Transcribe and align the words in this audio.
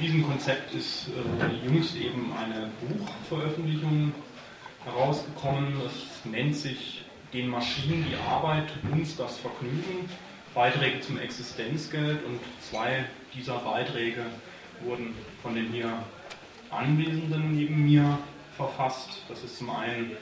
diesem 0.00 0.26
Konzept 0.26 0.74
ist 0.74 1.08
äh, 1.08 1.66
jüngst 1.66 1.96
eben 1.96 2.32
eine 2.36 2.70
Buchveröffentlichung 2.80 4.12
herausgekommen. 4.84 5.74
Es 5.86 6.24
nennt 6.24 6.56
sich 6.56 7.04
Den 7.32 7.48
Maschinen 7.48 8.06
die 8.08 8.16
Arbeit, 8.28 8.72
uns 8.92 9.16
das 9.16 9.38
Vergnügen. 9.38 10.08
Beiträge 10.54 11.00
zum 11.00 11.18
Existenzgeld 11.18 12.24
und 12.24 12.40
zwei 12.62 13.04
dieser 13.34 13.58
Beiträge 13.58 14.24
wurden 14.82 15.14
von 15.42 15.54
den 15.54 15.70
hier 15.70 15.92
Anwesenden 16.70 17.54
neben 17.54 17.84
mir 17.84 18.18
verfasst. 18.56 19.22
Das 19.28 19.42
ist 19.42 19.58
zum 19.58 19.70
einen 19.70 20.12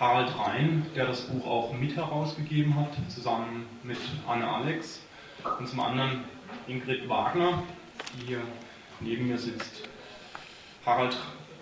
Harald 0.00 0.36
Rhein, 0.38 0.86
der 0.94 1.06
das 1.06 1.22
Buch 1.22 1.46
auch 1.46 1.72
mit 1.72 1.94
herausgegeben 1.94 2.74
hat, 2.74 2.90
zusammen 3.08 3.66
mit 3.82 3.98
Anne 4.26 4.46
Alex. 4.46 5.00
Und 5.58 5.68
zum 5.68 5.80
anderen 5.80 6.24
Ingrid 6.66 7.08
Wagner, 7.08 7.62
die 8.14 8.26
hier 8.26 8.42
neben 9.00 9.28
mir 9.28 9.38
sitzt. 9.38 9.88
Harald 10.84 11.16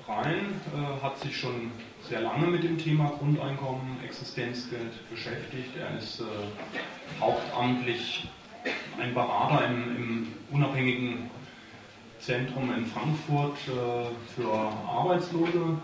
Rhein 0.06 0.60
äh, 0.74 1.02
hat 1.02 1.18
sich 1.18 1.36
schon 1.36 1.70
sehr 2.02 2.20
lange 2.20 2.46
mit 2.46 2.62
dem 2.62 2.76
Thema 2.76 3.12
Grundeinkommen, 3.18 4.02
Existenzgeld 4.04 5.08
beschäftigt. 5.08 5.76
Er 5.78 5.96
ist 5.96 6.20
äh, 6.20 6.24
hauptamtlich 7.20 8.28
ein 9.00 9.14
Berater 9.14 9.66
im, 9.66 9.96
im, 9.96 10.32
unabhängigen 10.50 11.30
Zentrum 12.20 12.72
in 12.74 12.86
Frankfurt 12.86 13.56
äh, 13.68 14.34
für 14.34 14.52
Arbeitslose. 14.88 15.78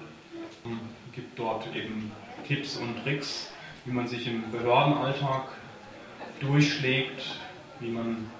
Gibt 1.12 1.38
dort 1.38 1.74
eben 1.74 2.12
Tipps 2.46 2.76
und 2.76 3.02
Tricks, 3.02 3.50
wie 3.84 3.92
man 3.92 4.06
sich 4.06 4.26
im 4.26 4.50
Behördenalltag 4.50 5.48
durchschlägt, 6.40 7.36
wie 7.80 7.90
man 7.90 8.30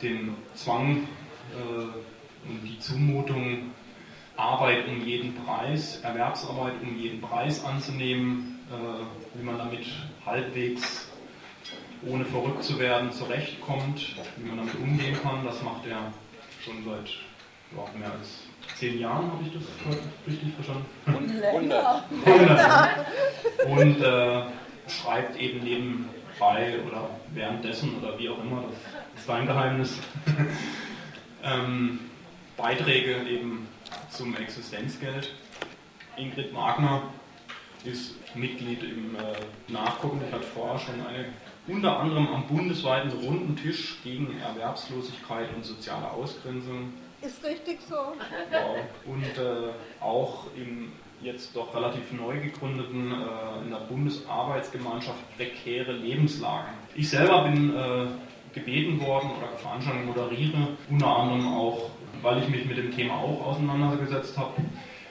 den 0.00 0.34
Zwang 0.54 1.08
äh, 1.52 2.09
und 2.48 2.62
die 2.64 2.78
Zumutung 2.78 3.70
Arbeit 4.36 4.88
um 4.88 5.04
jeden 5.04 5.34
Preis, 5.34 6.00
Erwerbsarbeit 6.02 6.74
um 6.82 6.96
jeden 6.96 7.20
Preis 7.20 7.64
anzunehmen, 7.64 8.58
äh, 8.70 9.38
wie 9.38 9.44
man 9.44 9.58
damit 9.58 9.86
halbwegs 10.24 11.10
ohne 12.06 12.24
verrückt 12.24 12.64
zu 12.64 12.78
werden 12.78 13.12
zurechtkommt, 13.12 14.16
wie 14.36 14.48
man 14.48 14.58
damit 14.58 14.74
umgehen 14.76 15.16
kann. 15.22 15.44
Das 15.44 15.62
macht 15.62 15.86
er 15.86 16.12
schon 16.64 16.82
seit 16.84 17.10
ja, 17.76 17.98
mehr 17.98 18.12
als 18.12 18.44
zehn 18.76 18.98
Jahren, 18.98 19.30
habe 19.30 19.44
ich 19.44 19.52
das 19.52 19.62
richtig 20.26 20.54
verstanden? 20.54 20.86
Und 21.06 21.40
länger. 21.40 22.04
100. 22.24 22.96
Und 23.66 24.02
äh, 24.02 24.42
schreibt 24.88 25.38
eben 25.38 25.62
nebenbei 25.62 26.80
oder 26.86 27.10
währenddessen 27.34 27.98
oder 27.98 28.18
wie 28.18 28.28
auch 28.30 28.42
immer, 28.42 28.62
das 28.62 29.20
ist 29.20 29.26
sein 29.26 29.46
Geheimnis, 29.46 29.98
ähm, 31.44 32.09
Beiträge 32.60 33.16
eben 33.28 33.68
zum 34.10 34.36
Existenzgeld. 34.36 35.34
Ingrid 36.16 36.54
Wagner 36.54 37.02
ist 37.84 38.14
Mitglied 38.34 38.82
im 38.82 39.16
äh, 39.16 39.72
Nachgucken. 39.72 40.20
Ich 40.26 40.32
hatte 40.32 40.44
vorher 40.44 40.78
schon 40.78 41.06
eine 41.06 41.26
unter 41.66 42.00
anderem 42.00 42.26
am 42.28 42.46
bundesweiten 42.46 43.10
runden 43.12 43.56
Tisch 43.56 43.98
gegen 44.02 44.38
Erwerbslosigkeit 44.40 45.54
und 45.54 45.64
soziale 45.64 46.10
Ausgrenzung. 46.10 46.92
Ist 47.22 47.44
richtig 47.44 47.80
so. 47.88 47.94
Wow. 47.94 48.76
Und 49.06 49.38
äh, 49.38 49.72
auch 50.00 50.46
im 50.56 50.92
jetzt 51.22 51.54
doch 51.54 51.74
relativ 51.74 52.12
neu 52.12 52.40
gegründeten 52.40 53.12
äh, 53.12 53.64
in 53.64 53.70
der 53.70 53.80
Bundesarbeitsgemeinschaft 53.88 55.18
prekäre 55.36 55.92
Lebenslagen. 55.92 56.72
Ich 56.94 57.10
selber 57.10 57.44
bin 57.44 57.76
äh, 57.76 58.06
gebeten 58.54 59.00
worden 59.00 59.30
oder 59.38 59.48
Veranstaltungen 59.58 60.06
moderiere, 60.06 60.68
unter 60.88 61.06
anderem 61.06 61.46
auch 61.46 61.90
weil 62.22 62.42
ich 62.42 62.48
mich 62.48 62.64
mit 62.66 62.78
dem 62.78 62.94
Thema 62.94 63.14
auch 63.14 63.46
auseinandergesetzt 63.46 64.36
habe. 64.38 64.62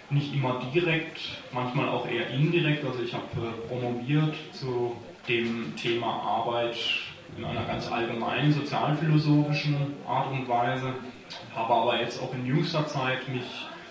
Nicht 0.09 0.33
immer 0.33 0.61
direkt, 0.73 1.19
manchmal 1.53 1.89
auch 1.89 2.07
eher 2.07 2.29
indirekt. 2.29 2.83
Also 2.83 3.03
ich 3.03 3.13
habe 3.13 3.25
äh, 3.35 3.67
promoviert 3.67 4.35
zu 4.51 4.95
dem 5.27 5.75
Thema 5.75 6.07
Arbeit 6.07 6.77
in 7.37 7.45
einer 7.45 7.63
ganz 7.63 7.91
allgemeinen 7.91 8.51
sozialphilosophischen 8.51 9.75
Art 10.07 10.31
und 10.31 10.47
Weise, 10.47 10.93
habe 11.55 11.73
aber 11.73 12.01
jetzt 12.01 12.21
auch 12.21 12.33
in 12.33 12.45
jüngster 12.45 12.87
Zeit 12.87 13.27
mich 13.29 13.45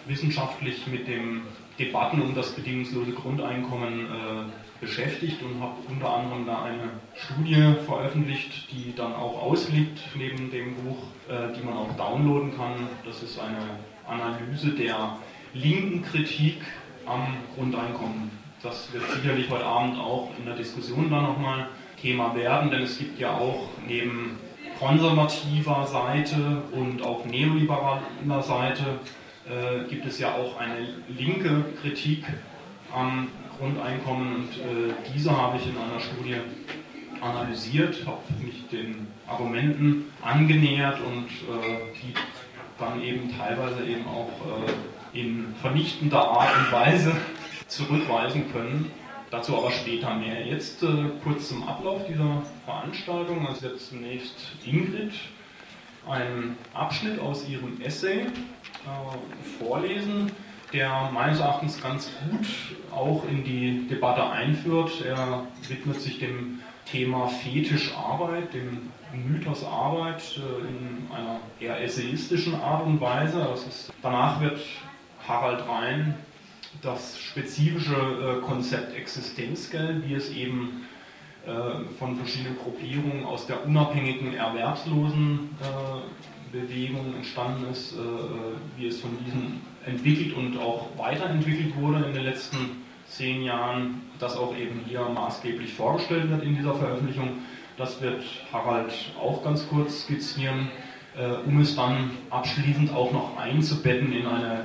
wissenschaftlich 0.06 0.86
mit 0.88 1.06
den 1.06 1.42
Debatten 1.78 2.20
um 2.20 2.34
das 2.34 2.50
bedingungslose 2.52 3.12
Grundeinkommen 3.12 4.06
äh, 4.06 4.67
beschäftigt 4.80 5.42
und 5.42 5.60
habe 5.60 5.74
unter 5.88 6.10
anderem 6.10 6.46
da 6.46 6.62
eine 6.62 6.90
Studie 7.14 7.74
veröffentlicht, 7.84 8.70
die 8.70 8.94
dann 8.94 9.14
auch 9.14 9.42
ausliegt 9.42 10.00
neben 10.14 10.50
dem 10.50 10.74
Buch, 10.76 10.98
äh, 11.28 11.52
die 11.54 11.64
man 11.64 11.76
auch 11.76 11.96
downloaden 11.96 12.56
kann. 12.56 12.88
Das 13.04 13.22
ist 13.22 13.38
eine 13.38 13.58
Analyse 14.06 14.70
der 14.70 15.18
linken 15.54 16.02
Kritik 16.02 16.60
am 17.06 17.36
Grundeinkommen. 17.54 18.30
Das 18.62 18.92
wird 18.92 19.04
sicherlich 19.10 19.50
heute 19.50 19.64
Abend 19.64 19.98
auch 19.98 20.30
in 20.38 20.44
der 20.44 20.54
Diskussion 20.54 21.10
dann 21.10 21.24
nochmal 21.24 21.68
Thema 22.00 22.34
werden, 22.34 22.70
denn 22.70 22.82
es 22.82 22.98
gibt 22.98 23.18
ja 23.18 23.32
auch 23.32 23.68
neben 23.86 24.38
konservativer 24.78 25.86
Seite 25.86 26.62
und 26.72 27.02
auch 27.02 27.24
neoliberaler 27.24 28.42
Seite 28.42 29.00
äh, 29.48 29.88
gibt 29.88 30.06
es 30.06 30.18
ja 30.18 30.34
auch 30.34 30.58
eine 30.58 30.88
linke 31.08 31.64
Kritik 31.80 32.24
am 32.94 33.28
Grundeinkommen 33.58 34.36
und 34.36 34.50
äh, 34.58 34.94
diese 35.14 35.36
habe 35.36 35.56
ich 35.58 35.66
in 35.66 35.76
einer 35.76 36.00
Studie 36.00 36.36
analysiert, 37.20 38.06
habe 38.06 38.22
mich 38.40 38.66
den 38.68 39.08
Argumenten 39.26 40.12
angenähert 40.22 41.00
und 41.00 41.26
äh, 41.26 41.78
die 42.00 42.14
dann 42.78 43.02
eben 43.02 43.36
teilweise 43.36 43.84
eben 43.84 44.06
auch 44.06 44.30
äh, 45.12 45.20
in 45.20 45.54
vernichtender 45.60 46.20
Art 46.20 46.56
und 46.56 46.72
Weise 46.72 47.12
zurückweisen 47.66 48.52
können. 48.52 48.90
Dazu 49.30 49.58
aber 49.58 49.70
später 49.70 50.14
mehr. 50.14 50.46
Jetzt 50.46 50.82
äh, 50.82 50.86
kurz 51.22 51.48
zum 51.48 51.66
Ablauf 51.68 52.06
dieser 52.06 52.42
Veranstaltung. 52.64 53.46
Also 53.46 53.68
jetzt 53.68 53.90
zunächst 53.90 54.36
Ingrid 54.64 55.12
einen 56.08 56.56
Abschnitt 56.72 57.18
aus 57.18 57.46
ihrem 57.48 57.80
Essay 57.80 58.20
äh, 58.20 58.28
vorlesen 59.58 60.30
der 60.72 61.10
meines 61.12 61.40
Erachtens 61.40 61.82
ganz 61.82 62.10
gut 62.28 62.46
auch 62.92 63.24
in 63.28 63.44
die 63.44 63.86
Debatte 63.88 64.28
einführt. 64.28 65.04
Er 65.04 65.46
widmet 65.68 66.00
sich 66.00 66.18
dem 66.18 66.60
Thema 66.84 67.28
Fetischarbeit, 67.28 68.52
dem 68.54 68.90
Mythos 69.12 69.64
Arbeit 69.64 70.22
äh, 70.36 70.40
in 70.68 71.08
einer 71.14 71.40
eher 71.60 71.80
essayistischen 71.82 72.54
Art 72.60 72.86
und 72.86 73.00
Weise. 73.00 73.40
Ist, 73.54 73.92
danach 74.02 74.40
wird 74.40 74.60
Harald 75.26 75.66
Rhein 75.68 76.14
das 76.82 77.18
spezifische 77.18 77.94
äh, 77.94 78.40
Konzept 78.42 78.94
Existenzgeld, 78.96 80.08
wie 80.08 80.14
es 80.14 80.30
eben 80.30 80.86
äh, 81.46 81.84
von 81.98 82.16
verschiedenen 82.16 82.58
Gruppierungen 82.58 83.24
aus 83.24 83.46
der 83.46 83.64
unabhängigen 83.64 84.34
Erwerbslosenbewegung 84.34 87.14
entstanden 87.16 87.70
ist, 87.70 87.94
wie 88.76 88.86
es 88.86 89.00
von 89.00 89.16
diesen 89.24 89.62
entwickelt 89.88 90.34
und 90.34 90.58
auch 90.58 90.86
weiterentwickelt 90.96 91.76
wurde 91.76 92.04
in 92.04 92.14
den 92.14 92.24
letzten 92.24 92.58
zehn 93.06 93.42
Jahren, 93.42 94.02
das 94.18 94.36
auch 94.36 94.56
eben 94.56 94.80
hier 94.86 95.00
maßgeblich 95.00 95.72
vorgestellt 95.72 96.30
wird 96.30 96.42
in 96.42 96.56
dieser 96.56 96.74
Veröffentlichung. 96.74 97.38
Das 97.76 98.00
wird 98.02 98.22
Harald 98.52 98.92
auch 99.20 99.42
ganz 99.42 99.66
kurz 99.68 100.02
skizzieren, 100.02 100.68
äh, 101.16 101.46
um 101.46 101.60
es 101.60 101.76
dann 101.76 102.10
abschließend 102.30 102.92
auch 102.92 103.12
noch 103.12 103.36
einzubetten 103.36 104.12
in 104.12 104.26
eine 104.26 104.64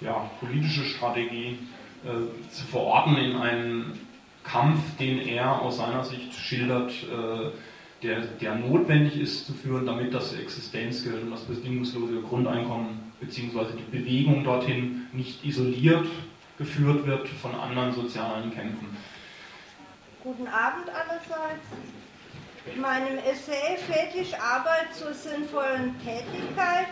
ja, 0.00 0.30
politische 0.40 0.84
Strategie, 0.84 1.58
äh, 2.04 2.48
zu 2.50 2.66
verorten 2.66 3.16
in 3.16 3.36
einen 3.36 3.98
Kampf, 4.42 4.96
den 4.98 5.20
er 5.20 5.60
aus 5.60 5.76
seiner 5.76 6.02
Sicht 6.02 6.32
schildert, 6.34 6.90
äh, 6.90 7.50
der, 8.02 8.20
der 8.40 8.54
notwendig 8.54 9.20
ist 9.20 9.46
zu 9.46 9.52
führen, 9.52 9.84
damit 9.84 10.14
das 10.14 10.32
Existenzgeld 10.32 11.22
und 11.22 11.30
das 11.30 11.42
bedingungslose 11.42 12.22
Grundeinkommen 12.22 13.09
beziehungsweise 13.20 13.74
die 13.74 13.96
Bewegung 13.96 14.42
dorthin 14.44 15.06
nicht 15.12 15.44
isoliert 15.44 16.06
geführt 16.58 17.06
wird 17.06 17.26
von 17.28 17.54
anderen 17.54 17.92
sozialen 17.92 18.52
Kämpfen. 18.52 18.94
Guten 20.22 20.46
Abend 20.46 20.90
allerseits. 20.90 21.66
In 22.66 22.80
meinem 22.82 23.16
Essay 23.18 23.78
Fetisch 23.78 24.34
Arbeit 24.34 24.94
zur 24.94 25.14
sinnvollen 25.14 25.94
Tätigkeit 26.04 26.88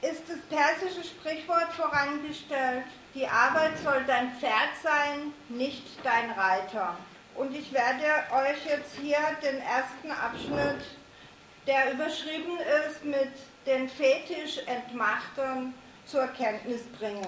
ist 0.00 0.22
das 0.28 0.38
persische 0.48 1.04
Sprichwort 1.04 1.72
vorangestellt, 1.72 2.84
die 3.14 3.26
Arbeit 3.26 3.78
soll 3.84 4.02
dein 4.06 4.30
Pferd 4.36 4.72
sein, 4.82 5.32
nicht 5.48 5.84
dein 6.02 6.30
Reiter. 6.30 6.96
Und 7.34 7.54
ich 7.54 7.72
werde 7.72 8.04
euch 8.32 8.64
jetzt 8.66 8.96
hier 9.02 9.18
den 9.42 9.60
ersten 9.60 10.10
Abschnitt, 10.10 10.86
der 11.66 11.92
überschrieben 11.92 12.58
ist 12.88 13.04
mit 13.04 13.32
den 13.66 13.88
Fetischentmachtern 13.88 15.74
zur 16.06 16.26
Kenntnis 16.28 16.82
bringen. 16.98 17.26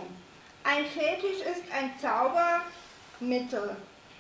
Ein 0.62 0.87
Fetisch 0.87 1.40
ist 1.40 1.64
ein 1.73 1.93
Zaubermittel. 2.00 3.76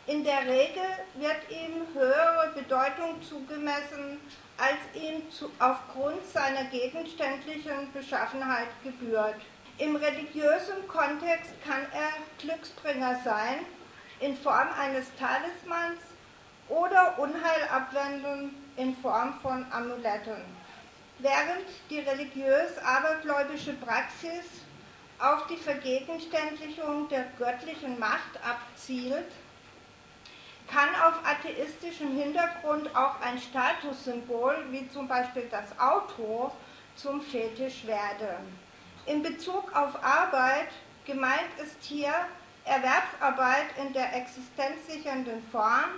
In 0.06 0.24
der 0.24 0.40
Regel 0.40 0.88
wird 1.14 1.36
ihm 1.50 1.86
höhere 1.94 2.52
Bedeutung 2.54 3.22
zugemessen, 3.22 4.18
als 4.56 4.78
ihm 4.94 5.30
zu, 5.30 5.50
aufgrund 5.58 6.26
seiner 6.26 6.64
gegenständlichen 6.64 7.92
Beschaffenheit 7.92 8.68
gebührt. 8.82 9.36
Im 9.76 9.94
religiösen 9.94 10.88
Kontext 10.88 11.52
kann 11.64 11.86
er 11.92 12.10
Glücksbringer 12.38 13.20
sein, 13.22 13.60
in 14.20 14.36
Form 14.36 14.68
eines 14.76 15.06
Talismans 15.16 16.00
oder 16.68 17.16
Unheilabwendung 17.18 18.50
in 18.76 18.96
Form 18.96 19.38
von 19.40 19.64
Amuletten. 19.70 20.57
Während 21.20 21.66
die 21.90 21.98
religiös-abergläubische 21.98 23.72
Praxis 23.74 24.62
auf 25.18 25.48
die 25.48 25.56
Vergegenständlichung 25.56 27.08
der 27.08 27.24
göttlichen 27.36 27.98
Macht 27.98 28.38
abzielt, 28.42 29.32
kann 30.68 30.88
auf 31.02 31.14
atheistischem 31.24 32.16
Hintergrund 32.16 32.94
auch 32.94 33.20
ein 33.20 33.38
Statussymbol 33.38 34.66
wie 34.70 34.88
zum 34.90 35.08
Beispiel 35.08 35.48
das 35.50 35.78
Auto 35.80 36.52
zum 36.94 37.20
Fetisch 37.20 37.86
werden. 37.86 38.58
In 39.06 39.22
Bezug 39.22 39.74
auf 39.74 40.02
Arbeit 40.04 40.68
gemeint 41.04 41.50
ist 41.60 41.82
hier 41.82 42.12
Erwerbsarbeit 42.64 43.66
in 43.78 43.92
der 43.94 44.14
existenzsichernden 44.14 45.42
Form, 45.50 45.88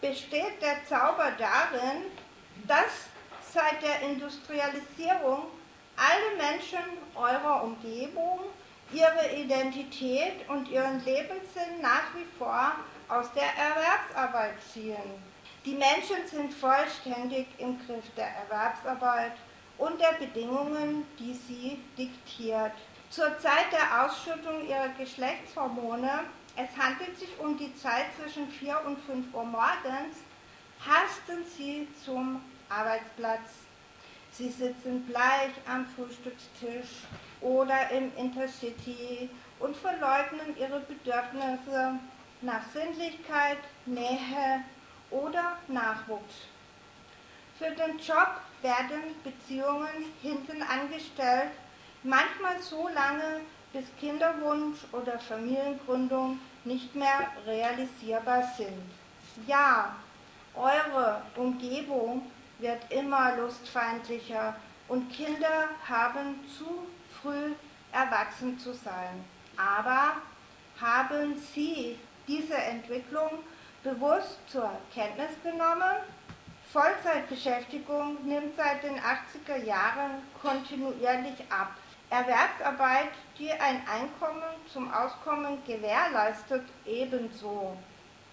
besteht 0.00 0.62
der 0.62 0.84
Zauber 0.88 1.30
darin, 1.38 2.04
dass 2.66 3.09
seit 3.52 3.82
der 3.82 4.08
Industrialisierung 4.08 5.46
alle 5.96 6.36
Menschen 6.36 6.78
eurer 7.14 7.64
Umgebung 7.64 8.40
ihre 8.92 9.34
Identität 9.36 10.48
und 10.48 10.68
ihren 10.68 11.04
Lebenssinn 11.04 11.80
nach 11.80 12.14
wie 12.14 12.26
vor 12.38 12.72
aus 13.08 13.32
der 13.34 13.54
Erwerbsarbeit 13.56 14.54
ziehen. 14.72 15.30
Die 15.64 15.74
Menschen 15.74 16.26
sind 16.26 16.54
vollständig 16.54 17.46
im 17.58 17.78
Griff 17.86 18.04
der 18.16 18.28
Erwerbsarbeit 18.28 19.32
und 19.78 20.00
der 20.00 20.12
Bedingungen, 20.12 21.06
die 21.18 21.34
sie 21.34 21.78
diktiert. 21.98 22.72
Zur 23.10 23.38
Zeit 23.38 23.66
der 23.72 24.04
Ausschüttung 24.04 24.66
ihrer 24.68 24.88
Geschlechtshormone, 24.98 26.20
es 26.56 26.82
handelt 26.82 27.18
sich 27.18 27.38
um 27.38 27.58
die 27.58 27.74
Zeit 27.76 28.06
zwischen 28.18 28.48
4 28.48 28.80
und 28.86 28.98
5 29.00 29.34
Uhr 29.34 29.44
morgens, 29.44 30.18
hasten 30.80 31.44
sie 31.56 31.88
zum 32.04 32.40
Arbeitsplatz. 32.70 33.50
Sie 34.32 34.48
sitzen 34.48 35.04
bleich 35.06 35.52
am 35.66 35.86
Frühstückstisch 35.86 37.02
oder 37.40 37.90
im 37.90 38.10
Intercity 38.16 39.28
und 39.58 39.76
verleugnen 39.76 40.56
ihre 40.58 40.80
Bedürfnisse 40.80 41.98
nach 42.40 42.62
Sinnlichkeit, 42.72 43.58
Nähe 43.86 44.64
oder 45.10 45.58
Nachwuchs. 45.68 46.46
Für 47.58 47.70
den 47.72 47.98
Job 47.98 48.40
werden 48.62 49.02
Beziehungen 49.22 50.06
hinten 50.22 50.62
angestellt, 50.62 51.50
manchmal 52.02 52.62
so 52.62 52.88
lange, 52.88 53.40
bis 53.72 53.84
Kinderwunsch 54.00 54.78
oder 54.92 55.18
Familiengründung 55.18 56.40
nicht 56.64 56.94
mehr 56.94 57.30
realisierbar 57.46 58.50
sind. 58.56 58.82
Ja, 59.46 59.94
eure 60.54 61.22
Umgebung 61.36 62.22
wird 62.60 62.90
immer 62.90 63.36
lustfeindlicher 63.36 64.54
und 64.88 65.10
Kinder 65.12 65.68
haben 65.88 66.40
zu 66.56 66.86
früh 67.20 67.52
erwachsen 67.92 68.58
zu 68.58 68.72
sein. 68.72 69.24
Aber 69.56 70.16
haben 70.80 71.36
Sie 71.54 71.98
diese 72.26 72.56
Entwicklung 72.56 73.30
bewusst 73.82 74.38
zur 74.48 74.70
Kenntnis 74.94 75.30
genommen? 75.42 75.96
Vollzeitbeschäftigung 76.72 78.24
nimmt 78.24 78.56
seit 78.56 78.84
den 78.84 78.98
80er 79.00 79.64
Jahren 79.64 80.22
kontinuierlich 80.40 81.40
ab. 81.50 81.74
Erwerbsarbeit, 82.10 83.10
die 83.38 83.50
ein 83.50 83.82
Einkommen 83.88 84.42
zum 84.72 84.92
Auskommen 84.92 85.58
gewährleistet, 85.66 86.62
ebenso. 86.86 87.76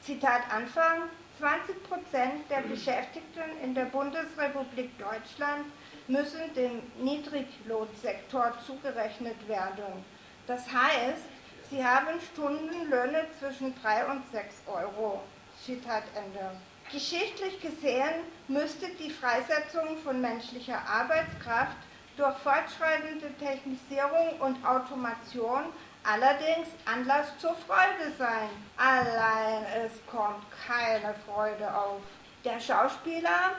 Zitat 0.02 0.42
Anfang. 0.52 1.04
20 1.40 1.84
Prozent 1.84 2.50
der 2.50 2.62
Beschäftigten 2.62 3.44
in 3.64 3.76
der 3.76 3.86
Bundesrepublik 3.86 4.98
Deutschland 4.98 5.66
müssen 6.08 6.54
dem 6.56 6.82
Niedriglohnsektor 7.04 8.54
zugerechnet 8.66 9.48
werden. 9.48 10.04
Das 10.48 10.62
heißt, 10.62 11.26
sie 11.70 11.84
haben 11.84 12.20
Stundenlöhne 12.34 13.26
zwischen 13.40 13.76
3 13.82 14.06
und 14.08 14.32
6 14.32 14.64
Euro. 14.68 15.22
Zitat 15.64 16.04
Ende. 16.16 16.52
Geschichtlich 16.92 17.60
gesehen 17.62 18.24
müsste 18.48 18.88
die 19.00 19.12
Freisetzung 19.12 19.98
von 20.04 20.22
menschlicher 20.22 20.82
Arbeitskraft 20.88 21.78
durch 22.16 22.38
fortschreitende 22.38 23.32
Technisierung 23.38 24.40
und 24.40 24.66
Automation 24.66 25.66
allerdings 26.08 26.70
Anlass 26.86 27.38
zur 27.40 27.56
Freude 27.56 28.12
sein. 28.18 28.50
Allein 28.78 29.66
es 29.86 29.92
kommt 30.10 30.46
keine 30.66 31.14
Freude 31.26 31.68
auf. 31.74 32.02
Der 32.46 32.60
Schauspieler 32.60 33.52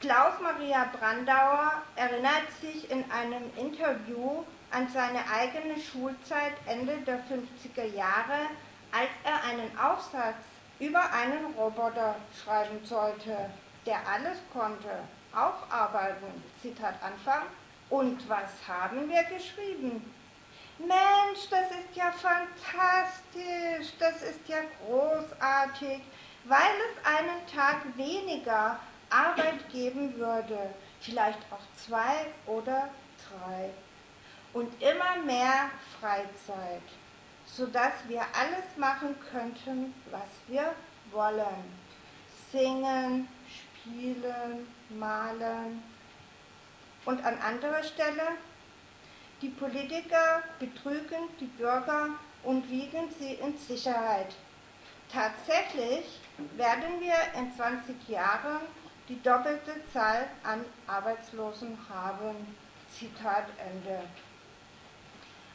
Klaus 0.00 0.34
Maria 0.42 0.86
Brandauer 0.92 1.72
erinnert 1.96 2.50
sich 2.60 2.90
in 2.90 3.10
einem 3.10 3.44
Interview 3.56 4.44
an 4.70 4.86
seine 4.92 5.20
eigene 5.32 5.80
Schulzeit 5.80 6.52
Ende 6.66 6.98
der 7.06 7.20
50er 7.20 7.86
Jahre, 7.94 8.50
als 8.92 9.08
er 9.24 9.42
einen 9.48 9.70
Aufsatz 9.78 10.44
über 10.78 11.10
einen 11.10 11.54
Roboter 11.56 12.16
schreiben 12.44 12.84
sollte, 12.84 13.48
der 13.86 13.96
alles 14.06 14.38
konnte, 14.52 14.90
auch 15.32 15.70
arbeiten. 15.70 16.42
Zitat 16.60 16.96
Anfang. 17.02 17.42
Und 17.88 18.28
was 18.28 18.50
haben 18.68 19.08
wir 19.08 19.22
geschrieben? 19.24 20.13
Mensch, 20.78 21.48
das 21.50 21.70
ist 21.70 21.94
ja 21.94 22.10
fantastisch, 22.10 23.92
das 23.98 24.22
ist 24.22 24.48
ja 24.48 24.58
großartig, 24.84 26.00
weil 26.44 26.74
es 26.90 27.06
einen 27.06 27.46
Tag 27.46 27.96
weniger 27.96 28.78
Arbeit 29.08 29.70
geben 29.70 30.16
würde, 30.16 30.74
vielleicht 31.00 31.38
auch 31.52 31.62
zwei 31.76 32.26
oder 32.46 32.88
drei. 33.28 33.70
Und 34.52 34.70
immer 34.82 35.16
mehr 35.24 35.70
Freizeit, 36.00 36.82
sodass 37.46 37.92
wir 38.08 38.22
alles 38.22 38.76
machen 38.76 39.16
könnten, 39.30 39.94
was 40.10 40.28
wir 40.48 40.74
wollen. 41.10 41.84
Singen, 42.50 43.28
spielen, 43.48 44.66
malen. 44.90 45.82
Und 47.04 47.24
an 47.24 47.38
anderer 47.38 47.82
Stelle, 47.82 48.28
die 49.44 49.50
Politiker 49.50 50.42
betrügen 50.58 51.28
die 51.38 51.44
Bürger 51.44 52.08
und 52.44 52.68
wiegen 52.70 53.10
sie 53.18 53.34
in 53.34 53.56
Sicherheit. 53.58 54.34
Tatsächlich 55.12 56.18
werden 56.56 56.98
wir 57.00 57.14
in 57.38 57.54
20 57.54 58.08
Jahren 58.08 58.60
die 59.06 59.22
doppelte 59.22 59.72
Zahl 59.92 60.26
an 60.44 60.64
Arbeitslosen 60.86 61.76
haben. 61.90 62.56
Zitat 62.88 63.44
Ende. 63.58 64.00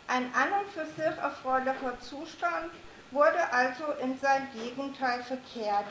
Ein 0.07 0.31
an 0.35 0.51
und 0.61 0.69
für 0.71 0.85
sich 0.85 1.17
erfreulicher 1.17 1.99
Zustand 1.99 2.71
wurde 3.09 3.51
also 3.51 3.85
in 4.03 4.19
sein 4.19 4.47
Gegenteil 4.53 5.23
verkehrt. 5.23 5.87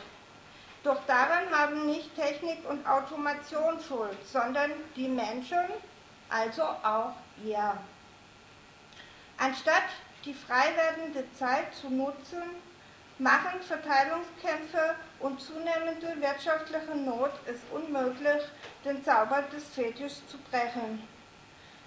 Doch 0.84 1.00
daran 1.06 1.50
haben 1.50 1.86
nicht 1.86 2.14
Technik 2.14 2.58
und 2.68 2.86
Automation 2.86 3.80
Schuld, 3.80 4.18
sondern 4.24 4.70
die 4.94 5.08
Menschen, 5.08 5.64
also 6.28 6.62
auch 6.62 7.12
ihr. 7.44 7.76
Anstatt 9.38 9.84
die 10.24 10.34
frei 10.34 10.74
werdende 10.76 11.24
Zeit 11.34 11.74
zu 11.74 11.90
nutzen, 11.90 12.42
machen 13.18 13.60
Verteilungskämpfe 13.60 14.94
und 15.20 15.40
zunehmende 15.40 16.20
wirtschaftliche 16.20 16.94
Not 16.94 17.32
es 17.46 17.58
unmöglich, 17.72 18.42
den 18.84 19.04
Zauber 19.04 19.42
des 19.52 19.64
Fetischs 19.68 20.22
zu 20.28 20.38
brechen. 20.50 21.02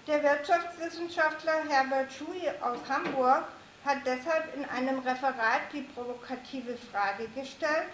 Der 0.08 0.24
Wirtschaftswissenschaftler 0.24 1.64
Herbert 1.70 2.12
Schui 2.12 2.50
aus 2.62 2.80
Hamburg 2.90 3.46
hat 3.86 4.00
deshalb 4.06 4.56
in 4.56 4.66
einem 4.66 5.00
Referat 5.00 5.62
die 5.74 5.84
provokative 5.84 6.76
Frage 6.92 7.28
gestellt, 7.30 7.88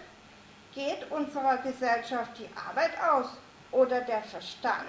geht 0.74 1.10
unserer 1.10 1.58
Gesellschaft 1.58 2.38
die 2.38 2.48
Arbeit 2.56 2.92
aus 3.00 3.36
oder 3.70 4.00
der 4.00 4.22
Verstand? 4.22 4.84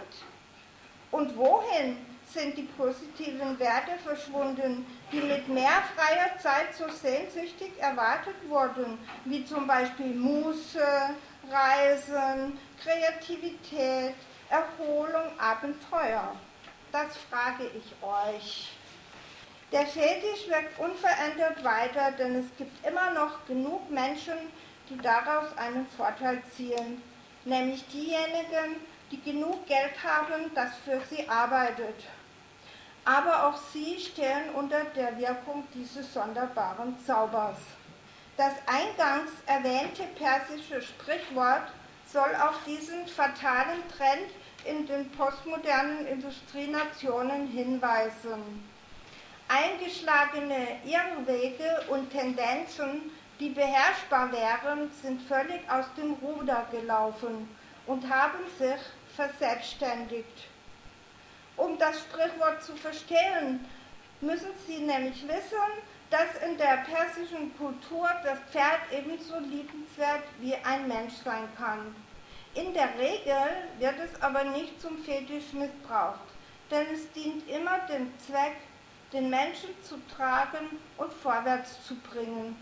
Und 1.12 1.36
wohin 1.36 1.98
sind 2.25 2.58
die 2.58 2.63
positiven 2.78 3.58
Werte 3.60 3.98
verschwunden, 4.04 4.86
die 5.12 5.22
mit 5.22 5.48
mehr 5.48 5.82
freier 5.96 6.38
Zeit 6.38 6.75
so 6.75 6.88
sehnsüchtig 6.88 7.72
erwartet 7.80 8.36
wurden, 8.48 9.00
wie 9.25 9.44
zum 9.46 9.66
Beispiel 9.66 10.13
Muße, 10.13 10.86
Reisen, 11.50 12.60
Kreativität, 12.84 14.13
Erholung, 14.50 15.32
Abenteuer. 15.39 16.36
Das 16.92 17.18
frage 17.30 17.66
ich 17.75 17.94
euch. 18.04 18.72
Der 19.72 19.86
Fetisch 19.86 20.48
wirkt 20.48 20.80
unverändert 20.80 21.63
weiter, 21.63 22.12
denn 22.18 22.36
es 22.39 22.58
gibt 22.58 22.86
immer 22.86 23.12
noch 23.12 23.46
genug 23.46 23.89
Menschen, 23.92 24.38
die 24.89 24.98
daraus 24.98 25.56
einen 25.58 25.88
Vorteil 25.96 26.42
ziehen, 26.56 27.01
nämlich 27.46 27.88
diejenigen, 27.88 28.78
die 29.12 29.22
genug 29.22 29.66
Geld 29.68 29.94
haben, 30.04 30.51
das 30.54 30.70
für 30.86 31.01
sie 31.10 31.28
arbeitet. 31.28 32.06
Aber 33.06 33.48
auch 33.48 33.58
sie 33.74 34.00
stehen 34.00 34.50
unter 34.56 34.84
der 34.96 35.18
Wirkung 35.18 35.63
dieses 35.74 36.13
sonderbaren 36.13 36.98
Zaubers. 37.06 37.58
Das 38.38 38.54
eingangs 38.68 39.32
erwähnte 39.48 40.04
persische 40.16 40.82
Sprichwort 40.82 41.72
soll 42.12 42.36
auf 42.36 42.60
diesen 42.66 43.08
fatalen 43.08 43.82
Trend 43.98 44.30
in 44.66 44.86
den 44.88 45.10
postmodernen 45.12 46.08
Industrienationen 46.08 47.48
hinweisen. 47.48 48.63
Eingeschlagene 49.48 50.78
Irrwege 50.86 51.84
und 51.89 52.10
Tendenzen, 52.12 53.12
die 53.39 53.50
beherrschbar 53.50 54.32
wären, 54.32 54.92
sind 55.01 55.22
völlig 55.24 55.62
aus 55.70 55.86
dem 55.98 56.13
Ruder 56.13 56.68
gelaufen 56.72 57.50
und 57.88 58.08
haben 58.10 58.39
sich 58.58 58.80
verselbstständigt. 59.20 60.48
Um 61.58 61.78
das 61.78 62.00
Sprichwort 62.00 62.64
zu 62.64 62.74
verstehen, 62.78 63.66
müssen 64.22 64.52
Sie 64.66 64.80
nämlich 64.80 65.28
wissen, 65.28 65.68
dass 66.10 66.42
in 66.48 66.58
der 66.58 66.86
persischen 66.88 67.56
Kultur 67.58 68.10
das 68.24 68.40
Pferd 68.50 68.80
ebenso 68.92 69.38
liebenswert 69.40 70.24
wie 70.40 70.56
ein 70.56 70.88
Mensch 70.88 71.16
sein 71.26 71.50
kann. 71.58 71.94
In 72.56 72.74
der 72.74 72.98
Regel 72.98 73.46
wird 73.78 73.96
es 74.00 74.22
aber 74.22 74.46
nicht 74.46 74.82
zum 74.82 74.98
Fetisch 75.04 75.52
missbraucht, 75.52 76.20
denn 76.72 76.88
es 76.94 77.12
dient 77.12 77.48
immer 77.50 77.80
dem 77.90 78.12
Zweck, 78.20 78.56
den 79.12 79.30
Menschen 79.30 79.70
zu 79.84 80.00
tragen 80.16 80.80
und 80.98 81.12
vorwärts 81.12 81.86
zu 81.86 81.96
bringen. 81.96 82.56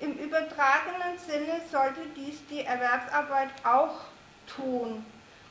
Im 0.00 0.14
übertragenen 0.14 1.16
Sinne 1.18 1.60
sollte 1.70 2.00
dies 2.16 2.44
die 2.50 2.64
Erwerbsarbeit 2.64 3.50
auch 3.64 4.00
tun, 4.46 5.04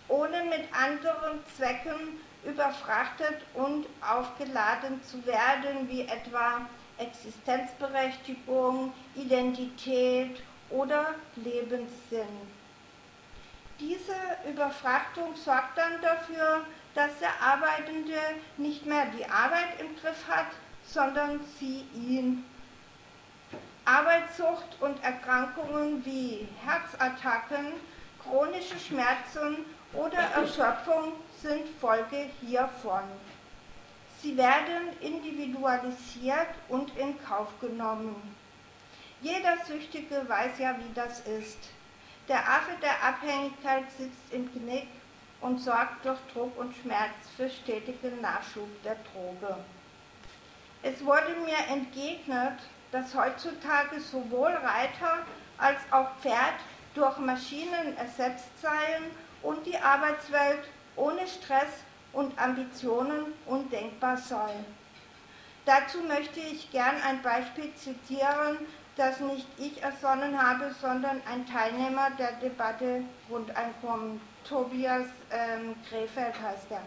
ohne 0.10 0.44
mit 0.44 0.64
anderen 0.74 1.40
Zwecken 1.56 2.20
überfrachtet 2.44 3.42
und 3.54 3.86
aufgeladen 4.02 5.02
zu 5.04 5.26
werden, 5.26 5.88
wie 5.88 6.02
etwa 6.02 6.62
Existenzberechtigung, 6.98 8.94
Identität 9.16 10.42
oder 10.70 11.16
Lebenssinn. 11.36 12.28
Diese 13.80 14.16
Überfrachtung 14.50 15.36
sorgt 15.36 15.78
dann 15.78 16.02
dafür, 16.02 16.66
dass 16.96 17.18
der 17.20 17.32
Arbeitende 17.42 18.20
nicht 18.58 18.86
mehr 18.86 19.06
die 19.18 19.26
Arbeit 19.26 19.80
im 19.80 19.96
Griff 19.96 20.28
hat, 20.28 20.48
sondern 20.86 21.40
sie 21.60 21.86
ihn. 21.94 22.44
Arbeitssucht 23.86 24.82
und 24.82 25.02
Erkrankungen 25.04 26.04
wie 26.06 26.48
Herzattacken, 26.66 27.74
chronische 28.22 28.78
Schmerzen 28.78 29.66
oder 29.94 30.20
Erschöpfung 30.20 31.14
sind 31.42 31.68
Folge 31.80 32.30
hiervon. 32.42 33.04
Sie 34.22 34.36
werden 34.36 34.90
individualisiert 35.02 36.50
und 36.68 36.96
in 36.98 37.22
Kauf 37.24 37.48
genommen. 37.62 38.36
Jeder 39.22 39.58
Süchtige 39.66 40.28
weiß 40.28 40.60
ja, 40.60 40.76
wie 40.78 40.94
das 40.94 41.22
ist. 41.22 41.58
Der 42.28 42.40
Affe 42.40 42.72
der 42.82 43.04
Abhängigkeit 43.04 43.86
sitzt 43.98 44.32
im 44.32 44.52
Knick 44.52 44.88
und 45.42 45.60
sorgt 45.60 46.06
durch 46.06 46.20
Druck 46.34 46.58
und 46.60 46.76
Schmerz 46.76 47.14
für 47.36 47.50
stetigen 47.50 48.22
Nachschub 48.22 48.70
der 48.84 48.96
Droge. 48.96 49.58
Es 50.84 51.04
wurde 51.04 51.36
mir 51.46 51.58
entgegnet, 51.74 52.60
dass 52.92 53.16
heutzutage 53.16 54.00
sowohl 54.00 54.52
Reiter 54.52 55.26
als 55.58 55.80
auch 55.92 56.10
Pferd 56.22 56.56
durch 56.94 57.18
Maschinen 57.18 57.98
ersetzt 57.98 58.50
seien 58.62 59.06
und 59.42 59.66
die 59.66 59.78
Arbeitswelt 59.78 60.64
ohne 60.96 61.28
Stress 61.28 61.84
und 62.14 62.38
Ambitionen 62.40 63.34
undenkbar 63.46 64.18
sei. 64.18 64.54
Dazu 65.66 66.00
möchte 66.02 66.40
ich 66.40 66.72
gern 66.72 66.96
ein 67.04 67.22
Beispiel 67.22 67.74
zitieren, 67.76 68.58
das 68.96 69.20
nicht 69.20 69.48
ich 69.58 69.82
ersonnen 69.82 70.42
habe, 70.42 70.74
sondern 70.82 71.22
ein 71.32 71.46
Teilnehmer 71.46 72.10
der 72.18 72.34
Debatte 72.34 73.04
Grundeinkommen, 73.30 74.20
Tobias 74.48 75.06
ähm, 75.32 75.76
Krefeld 75.88 76.34
heißt 76.42 76.72
er. 76.72 76.82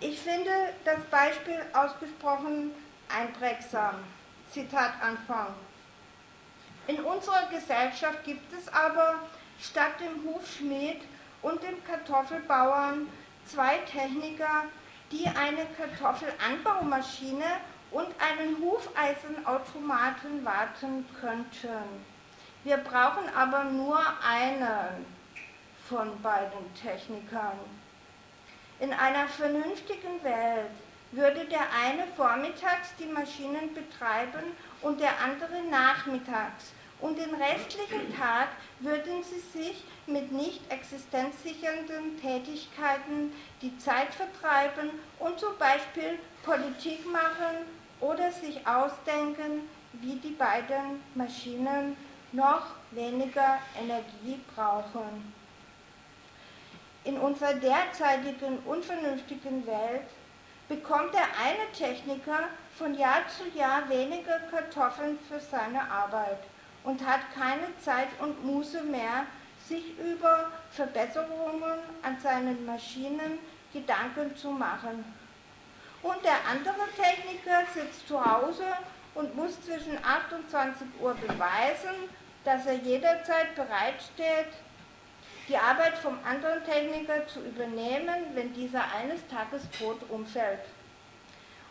Ich 0.00 0.20
finde 0.20 0.50
das 0.84 1.00
Beispiel 1.10 1.60
ausgesprochen 1.72 2.70
einprägsam. 3.08 3.96
Zitat 4.52 4.92
Anfang. 5.02 5.48
In 6.86 7.00
unserer 7.00 7.46
Gesellschaft 7.50 8.24
gibt 8.24 8.52
es 8.52 8.68
aber 8.72 9.16
statt 9.60 10.00
dem 10.00 10.24
Hufschmied 10.24 11.02
und 11.42 11.62
dem 11.62 11.82
Kartoffelbauern 11.84 13.08
zwei 13.46 13.78
Techniker, 13.78 14.64
die 15.10 15.26
eine 15.26 15.66
Kartoffelanbaumaschine 15.76 17.44
und 17.90 18.06
einen 18.18 18.56
Hufeisenautomaten 18.60 20.44
warten 20.44 21.06
könnten. 21.20 22.04
Wir 22.62 22.76
brauchen 22.76 23.28
aber 23.34 23.64
nur 23.64 23.98
einen 24.22 25.06
von 25.88 26.20
beiden 26.22 26.74
Technikern. 26.74 27.58
In 28.78 28.92
einer 28.92 29.26
vernünftigen 29.28 30.22
Welt 30.22 30.70
würde 31.12 31.44
der 31.46 31.62
eine 31.84 32.06
vormittags 32.16 32.94
die 32.98 33.06
Maschinen 33.06 33.74
betreiben 33.74 34.44
und 34.82 35.00
der 35.00 35.20
andere 35.20 35.62
nachmittags 35.68 36.72
und 37.00 37.18
den 37.18 37.34
restlichen 37.34 38.14
Tag 38.16 38.48
würden 38.80 39.22
sie 39.22 39.58
sich 39.58 39.84
mit 40.06 40.32
nicht 40.32 40.60
existenzsichernden 40.70 42.20
Tätigkeiten 42.20 43.32
die 43.62 43.76
Zeit 43.78 44.14
vertreiben 44.14 44.90
und 45.18 45.38
zum 45.38 45.56
Beispiel 45.58 46.18
Politik 46.42 47.10
machen 47.10 47.66
oder 48.00 48.30
sich 48.30 48.66
ausdenken, 48.66 49.68
wie 49.94 50.16
die 50.16 50.34
beiden 50.34 51.02
Maschinen 51.14 51.96
noch 52.32 52.66
weniger 52.92 53.58
Energie 53.78 54.40
brauchen. 54.54 55.34
In 57.04 57.18
unserer 57.18 57.54
derzeitigen 57.54 58.58
unvernünftigen 58.66 59.66
Welt 59.66 60.06
bekommt 60.68 61.14
der 61.14 61.22
eine 61.42 61.72
Techniker 61.72 62.48
von 62.76 62.94
Jahr 62.96 63.22
zu 63.28 63.58
Jahr 63.58 63.88
weniger 63.88 64.38
Kartoffeln 64.50 65.18
für 65.28 65.40
seine 65.40 65.90
Arbeit 65.90 66.38
und 66.84 67.06
hat 67.06 67.20
keine 67.34 67.76
Zeit 67.80 68.08
und 68.20 68.44
Muße 68.44 68.82
mehr, 68.82 69.26
sich 69.68 69.98
über 69.98 70.50
Verbesserungen 70.70 71.78
an 72.02 72.18
seinen 72.20 72.64
Maschinen 72.66 73.38
Gedanken 73.72 74.36
zu 74.36 74.50
machen. 74.50 75.04
Und 76.02 76.24
der 76.24 76.38
andere 76.50 76.88
Techniker 76.96 77.62
sitzt 77.72 78.08
zu 78.08 78.24
Hause 78.24 78.64
und 79.14 79.34
muss 79.36 79.60
zwischen 79.62 79.98
8 80.02 80.32
und 80.32 80.50
20 80.50 80.86
Uhr 81.00 81.14
beweisen, 81.14 82.08
dass 82.44 82.66
er 82.66 82.74
jederzeit 82.74 83.54
bereitsteht, 83.54 84.48
die 85.48 85.56
Arbeit 85.56 85.98
vom 85.98 86.18
anderen 86.24 86.64
Techniker 86.64 87.26
zu 87.26 87.40
übernehmen, 87.40 88.26
wenn 88.34 88.52
dieser 88.54 88.84
eines 88.94 89.26
Tages 89.28 89.62
tot 89.78 89.98
umfällt. 90.08 90.60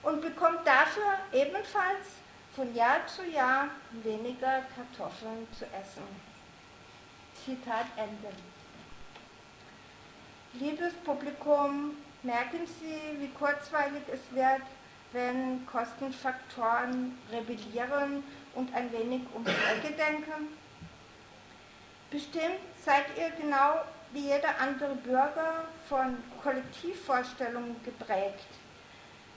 Und 0.03 0.21
bekommt 0.21 0.65
dafür 0.65 1.17
ebenfalls 1.33 2.18
von 2.59 2.75
Jahr 2.75 3.07
zu 3.07 3.23
Jahr 3.23 3.69
weniger 4.03 4.63
Kartoffeln 4.75 5.47
zu 5.57 5.63
essen. 5.67 6.03
Zitat 7.45 7.85
Ende. 7.95 8.35
Liebes 10.55 10.93
Publikum, 11.05 11.95
merken 12.21 12.67
Sie, 12.67 13.17
wie 13.17 13.29
kurzweilig 13.29 14.01
es 14.11 14.19
wird, 14.35 14.63
wenn 15.13 15.65
Kostenfaktoren 15.67 17.17
rebellieren 17.31 18.25
und 18.55 18.75
ein 18.75 18.91
wenig 18.91 19.21
um 19.33 19.45
die 19.45 19.51
Ecke 19.51 19.93
denken? 19.93 20.49
Bestimmt 22.11 22.59
seid 22.83 23.05
ihr 23.17 23.29
genau 23.41 23.75
wie 24.11 24.31
jeder 24.33 24.59
andere 24.59 24.95
Bürger 24.95 25.63
von 25.87 26.17
Kollektivvorstellungen 26.43 27.81
geprägt. 27.85 28.49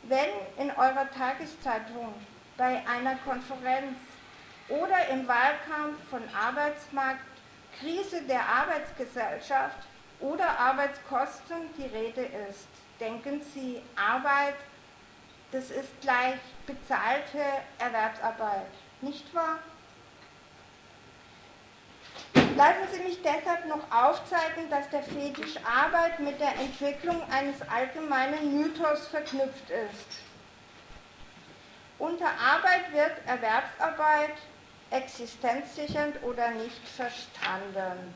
Wenn 0.03 0.31
in 0.59 0.73
eurer 0.73 1.09
Tageszeitung 1.09 2.15
bei 2.63 2.81
einer 2.87 3.17
Konferenz 3.25 3.99
oder 4.69 5.09
im 5.09 5.27
Wahlkampf 5.27 5.99
von 6.09 6.23
Arbeitsmarkt, 6.33 7.25
Krise 7.81 8.23
der 8.23 8.41
Arbeitsgesellschaft 8.47 9.79
oder 10.21 10.61
Arbeitskosten 10.61 11.57
die 11.77 11.87
Rede 11.87 12.21
ist. 12.49 12.69
Denken 13.01 13.43
Sie, 13.53 13.83
Arbeit, 13.97 14.55
das 15.51 15.73
ist 15.73 16.01
gleich 16.03 16.39
bezahlte 16.65 17.43
Erwerbsarbeit, 17.81 18.71
nicht 19.01 19.35
wahr? 19.35 19.59
Lassen 22.57 22.87
Sie 22.93 23.03
mich 23.03 23.21
deshalb 23.23 23.67
noch 23.67 23.91
aufzeigen, 23.91 24.71
dass 24.71 24.89
der 24.91 25.03
Fetisch 25.03 25.57
Arbeit 25.65 26.21
mit 26.21 26.39
der 26.39 26.55
Entwicklung 26.55 27.21
eines 27.29 27.61
allgemeinen 27.69 28.61
Mythos 28.61 29.09
verknüpft 29.09 29.69
ist. 29.69 30.32
Unter 32.03 32.27
Arbeit 32.27 32.93
wird 32.93 33.13
Erwerbsarbeit 33.27 34.35
existenzsichernd 34.91 36.21
oder 36.25 36.51
nicht 36.51 36.89
verstanden. 36.89 38.13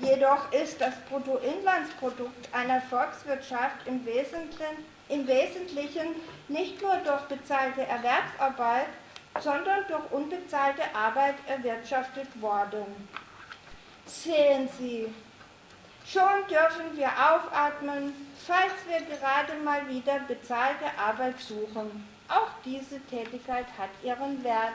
Jedoch 0.00 0.50
ist 0.52 0.80
das 0.80 0.94
Bruttoinlandsprodukt 1.10 2.48
einer 2.54 2.80
Volkswirtschaft 2.80 3.86
im 3.86 4.02
Wesentlichen, 4.06 4.82
im 5.10 5.26
Wesentlichen 5.26 6.14
nicht 6.48 6.80
nur 6.80 6.96
durch 7.04 7.20
bezahlte 7.24 7.82
Erwerbsarbeit, 7.82 8.88
sondern 9.40 9.86
durch 9.86 10.10
unbezahlte 10.10 10.84
Arbeit 10.94 11.34
erwirtschaftet 11.48 12.28
worden. 12.40 12.86
Sehen 14.06 14.70
Sie, 14.78 15.14
schon 16.06 16.46
dürfen 16.48 16.96
wir 16.96 17.08
aufatmen, 17.08 18.14
falls 18.46 18.72
wir 18.86 19.02
gerade 19.18 19.52
mal 19.62 19.86
wieder 19.86 20.18
bezahlte 20.20 20.86
Arbeit 20.98 21.38
suchen. 21.40 22.16
Auch 22.28 22.50
diese 22.64 23.00
Tätigkeit 23.06 23.66
hat 23.78 23.90
ihren 24.02 24.42
Wert. 24.44 24.74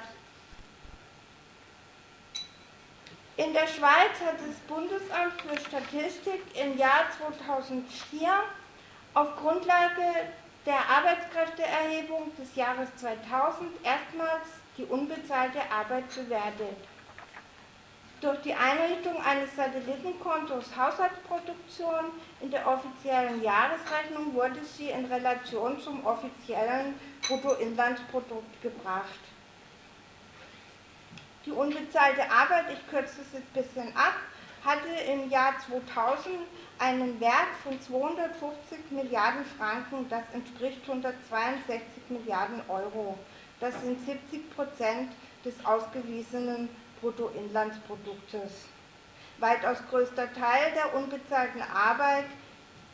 In 3.38 3.54
der 3.54 3.68
Schweiz 3.68 4.20
hat 4.26 4.36
das 4.48 4.58
Bundesamt 4.68 5.42
für 5.42 5.60
Statistik 5.60 6.42
im 6.56 6.78
Jahr 6.78 7.06
2004 7.18 8.30
auf 9.14 9.36
Grundlage 9.38 10.30
der 10.66 10.80
Arbeitskräfteerhebung 10.90 12.32
des 12.38 12.56
Jahres 12.56 12.90
2000 12.98 13.70
erstmals 13.84 14.48
die 14.78 14.86
unbezahlte 14.86 15.60
Arbeit 15.72 16.10
bewertet. 16.16 16.78
Durch 18.24 18.39
die 18.39 18.53
Einrichtung 18.53 19.22
eines 19.22 19.53
Satellitenkontos 19.53 20.77
Haushaltsproduktion 20.77 22.06
in 22.39 22.51
der 22.51 22.65
offiziellen 22.65 23.44
Jahresrechnung 23.44 24.34
wurde 24.34 24.63
sie 24.63 24.92
in 24.92 25.03
Relation 25.08 25.77
zum 25.82 26.06
offiziellen 26.06 26.98
Bruttoinlandsprodukt 27.27 28.62
gebracht. 28.62 29.20
Die 31.46 31.51
unbezahlte 31.51 32.32
Arbeit, 32.32 32.68
ich 32.72 32.89
kürze 32.89 33.18
das 33.18 33.34
jetzt 33.34 33.58
ein 33.58 33.62
bisschen 33.62 33.94
ab, 33.98 34.15
hatte 34.63 34.88
im 35.12 35.30
Jahr 35.30 35.56
2000 35.68 36.38
einen 36.80 37.20
Wert 37.20 37.51
von 37.62 37.82
250 37.82 38.89
Milliarden 38.92 39.44
Franken, 39.58 40.08
das 40.08 40.24
entspricht 40.32 40.80
162 40.88 41.82
Milliarden 42.08 42.62
Euro. 42.70 43.18
Das 43.60 43.74
sind 43.82 44.00
70 44.06 44.50
Prozent 44.56 45.12
des 45.44 45.53
ausgewiesenen 45.65 46.70
Bruttoinlandsproduktes. 47.04 48.52
Weitaus 49.40 49.78
größter 49.90 50.34
Teil 50.34 50.72
der 50.74 50.96
unbezahlten 50.96 51.62
Arbeit 51.62 52.26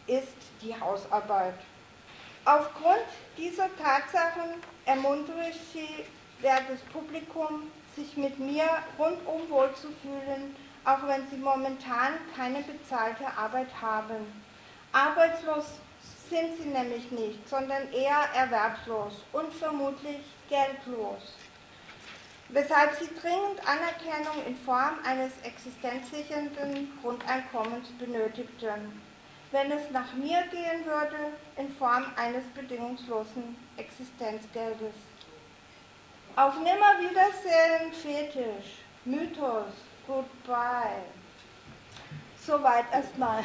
ist 0.08 0.36
die 0.62 0.74
Hausarbeit. 0.78 1.54
Aufgrund 2.44 3.06
dieser 3.38 3.70
Tatsachen 3.78 4.56
ermuntere 4.86 5.50
ich 5.50 5.60
Sie, 5.74 6.06
wertes 6.42 6.80
Publikum, 6.92 7.70
sich 7.96 8.18
mit 8.18 8.40
mir 8.40 8.66
rundum 8.98 9.48
wohlzufühlen, 9.50 10.56
auch 10.86 11.06
wenn 11.06 11.30
sie 11.30 11.38
momentan 11.38 12.14
keine 12.36 12.64
bezahlte 12.64 13.28
Arbeit 13.38 13.70
haben. 13.80 14.26
Arbeitslos 14.92 15.66
sind 16.30 16.58
sie 16.58 16.70
nämlich 16.70 17.12
nicht, 17.12 17.48
sondern 17.48 17.92
eher 17.92 18.30
erwerbslos 18.36 19.14
und 19.34 19.54
vermutlich 19.54 20.22
geldlos, 20.48 21.34
weshalb 22.50 22.96
sie 22.96 23.10
dringend 23.22 23.60
Anerkennung 23.68 24.46
in 24.46 24.56
Form 24.58 24.98
eines 25.06 25.32
existenzsichernden 25.44 26.92
Grundeinkommens 27.02 27.88
benötigten. 28.00 29.02
Wenn 29.52 29.72
es 29.72 29.90
nach 29.92 30.14
mir 30.14 30.44
gehen 30.52 30.86
würde, 30.86 31.34
in 31.58 31.74
Form 31.76 32.06
eines 32.16 32.44
bedingungslosen 32.56 33.56
Existenzgeldes. 33.78 34.94
Auf 36.36 36.56
Nimmerwiedersehen, 36.56 37.92
Fetisch, 37.94 38.84
Mythos, 39.06 39.74
Goodbye. 40.08 41.04
Soweit 42.46 42.86
erstmal. 42.92 43.44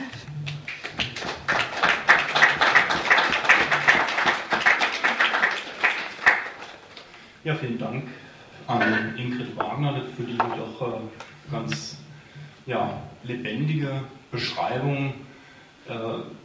Ja, 7.44 7.54
vielen 7.56 7.78
Dank 7.78 8.04
an 8.66 9.14
Ingrid 9.16 9.56
Wagner 9.56 10.02
für 10.16 10.22
die 10.22 10.36
doch 10.36 10.88
äh, 10.88 11.00
ganz 11.50 11.98
ja, 12.66 13.02
lebendige 13.22 14.02
Beschreibung 14.30 15.14
äh, 15.88 15.92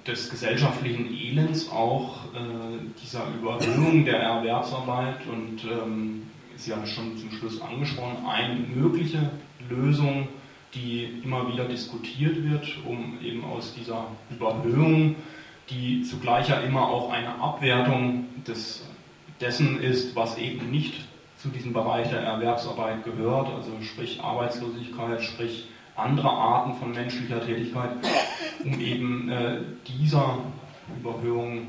des 0.08 0.30
gesellschaftlichen 0.30 1.14
Elends, 1.14 1.70
auch 1.70 2.26
äh, 2.34 2.40
dieser 3.02 3.24
Überhöhung 3.40 4.06
der 4.06 4.20
Erwerbsarbeit 4.20 5.26
und 5.28 5.64
ähm, 5.64 6.24
Sie 6.60 6.74
haben 6.74 6.84
es 6.84 6.90
schon 6.90 7.18
zum 7.18 7.32
Schluss 7.32 7.62
angesprochen, 7.62 8.18
eine 8.28 8.60
mögliche 8.60 9.32
Lösung, 9.70 10.28
die 10.74 11.06
immer 11.24 11.52
wieder 11.52 11.64
diskutiert 11.64 12.44
wird, 12.44 12.68
um 12.86 13.18
eben 13.24 13.46
aus 13.46 13.74
dieser 13.74 14.08
Überhöhung, 14.30 15.16
die 15.70 16.04
zugleich 16.04 16.50
ja 16.50 16.60
immer 16.60 16.86
auch 16.86 17.12
eine 17.12 17.36
Abwertung 17.36 18.26
des, 18.46 18.86
dessen 19.40 19.80
ist, 19.82 20.18
was 20.18 20.38
eben 20.38 20.70
nicht 20.70 21.06
zu 21.42 21.50
diesem 21.50 21.74
Bereich 21.74 22.10
der 22.10 22.22
Erwerbsarbeit 22.22 23.04
gehört, 23.06 23.48
also 23.48 23.72
sprich 23.82 24.22
Arbeitslosigkeit, 24.22 25.24
sprich 25.24 25.70
andere 25.96 26.30
Arten 26.30 26.76
von 26.76 26.92
menschlicher 26.92 27.46
Tätigkeit, 27.46 27.92
um 28.64 28.80
eben 28.80 29.30
äh, 29.30 29.60
dieser 29.88 30.40
Überhöhung 31.00 31.68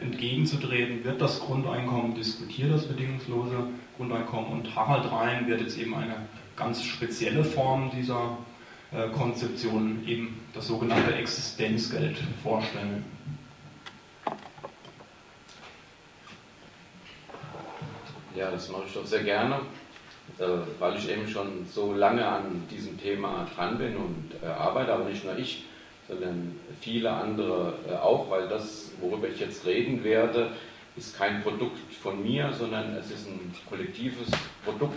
entgegenzutreten, 0.00 1.04
wird 1.04 1.20
das 1.20 1.40
Grundeinkommen 1.40 2.14
diskutiert, 2.14 2.72
das 2.72 2.86
bedingungslose 2.86 3.68
Grundeinkommen. 3.96 4.50
Und 4.50 4.74
Harald 4.74 5.10
Rhein 5.12 5.46
wird 5.46 5.60
jetzt 5.60 5.78
eben 5.78 5.94
eine 5.94 6.16
ganz 6.56 6.82
spezielle 6.82 7.44
Form 7.44 7.90
dieser 7.90 8.38
äh, 8.92 9.08
Konzeption, 9.10 10.02
eben 10.06 10.40
das 10.54 10.66
sogenannte 10.66 11.14
Existenzgeld, 11.14 12.18
vorstellen. 12.42 13.04
Ja, 18.36 18.48
das 18.50 18.68
mache 18.68 18.84
ich 18.86 18.94
doch 18.94 19.04
sehr 19.04 19.24
gerne, 19.24 19.56
äh, 20.38 20.44
weil 20.78 20.96
ich 20.96 21.10
eben 21.10 21.26
schon 21.26 21.66
so 21.66 21.92
lange 21.92 22.24
an 22.24 22.62
diesem 22.70 22.96
Thema 23.00 23.48
dran 23.56 23.76
bin 23.76 23.96
und 23.96 24.34
äh, 24.40 24.46
arbeite, 24.46 24.92
aber 24.92 25.04
nicht 25.04 25.24
nur 25.24 25.36
ich, 25.36 25.64
sondern 26.06 26.54
viele 26.80 27.10
andere 27.10 27.74
äh, 27.88 27.94
auch, 27.94 28.30
weil 28.30 28.46
das, 28.46 28.92
worüber 29.00 29.28
ich 29.28 29.40
jetzt 29.40 29.66
reden 29.66 30.04
werde, 30.04 30.52
ist 30.96 31.18
kein 31.18 31.42
Produkt 31.42 31.92
von 31.92 32.22
mir, 32.22 32.52
sondern 32.52 32.94
es 32.94 33.10
ist 33.10 33.26
ein 33.26 33.52
kollektives 33.68 34.28
Produkt, 34.64 34.94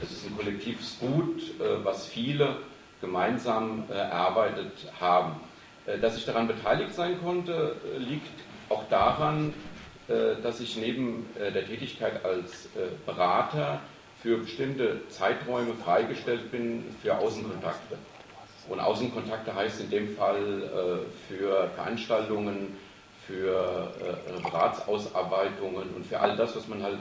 es 0.00 0.10
ist 0.10 0.26
ein 0.26 0.36
kollektives 0.36 0.98
Gut, 0.98 1.42
was 1.82 2.06
viele 2.06 2.56
gemeinsam 3.00 3.84
erarbeitet 3.88 4.72
haben. 5.00 5.40
Dass 6.02 6.18
ich 6.18 6.26
daran 6.26 6.48
beteiligt 6.48 6.92
sein 6.94 7.18
konnte, 7.22 7.76
liegt 7.98 8.28
auch 8.68 8.84
daran, 8.90 9.54
dass 10.42 10.60
ich 10.60 10.76
neben 10.76 11.26
der 11.36 11.66
Tätigkeit 11.66 12.24
als 12.24 12.68
Berater 13.06 13.80
für 14.22 14.38
bestimmte 14.38 15.00
Zeiträume 15.08 15.74
freigestellt 15.74 16.50
bin 16.52 16.84
für 17.02 17.18
Außenkontakte. 17.18 17.98
Und 18.68 18.78
Außenkontakte 18.78 19.54
heißt 19.54 19.80
in 19.80 19.90
dem 19.90 20.16
Fall 20.16 20.62
äh, 20.62 21.28
für 21.28 21.68
Veranstaltungen, 21.74 22.76
für 23.26 23.92
äh, 24.00 24.48
Ratsausarbeitungen 24.48 25.90
und 25.96 26.06
für 26.06 26.20
all 26.20 26.36
das, 26.36 26.54
was 26.54 26.68
man 26.68 26.82
halt 26.82 26.98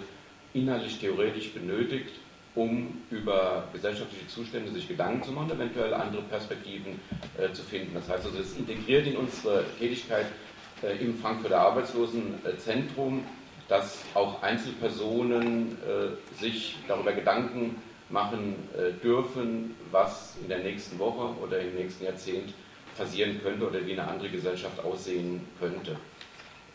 inhaltlich 0.53 0.99
theoretisch 0.99 1.53
benötigt, 1.53 2.13
um 2.55 3.01
über 3.11 3.65
gesellschaftliche 3.71 4.27
Zustände 4.27 4.71
sich 4.71 4.87
Gedanken 4.87 5.23
zu 5.23 5.31
machen, 5.31 5.51
eventuell 5.51 5.93
andere 5.93 6.23
Perspektiven 6.23 6.99
äh, 7.37 7.53
zu 7.53 7.61
finden. 7.61 7.93
Das 7.93 8.09
heißt 8.09 8.25
also, 8.25 8.39
es 8.39 8.57
integriert 8.57 9.05
in 9.05 9.17
unsere 9.17 9.63
Tätigkeit 9.79 10.25
äh, 10.25 10.50
im 10.99 11.17
Frankfurter 11.17 11.59
Arbeitslosenzentrum, 11.59 13.23
dass 13.67 13.99
auch 14.13 14.41
Einzelpersonen 14.41 15.77
äh, 15.81 16.39
sich 16.41 16.77
darüber 16.87 17.13
Gedanken 17.13 17.81
machen 18.09 18.55
äh, 18.77 18.91
dürfen, 19.01 19.75
was 19.91 20.35
in 20.41 20.49
der 20.49 20.59
nächsten 20.59 20.99
Woche 20.99 21.33
oder 21.41 21.59
im 21.59 21.75
nächsten 21.75 22.03
Jahrzehnt 22.03 22.53
passieren 22.97 23.39
könnte 23.41 23.65
oder 23.65 23.85
wie 23.85 23.93
eine 23.93 24.07
andere 24.07 24.29
Gesellschaft 24.29 24.83
aussehen 24.83 25.47
könnte. 25.59 25.91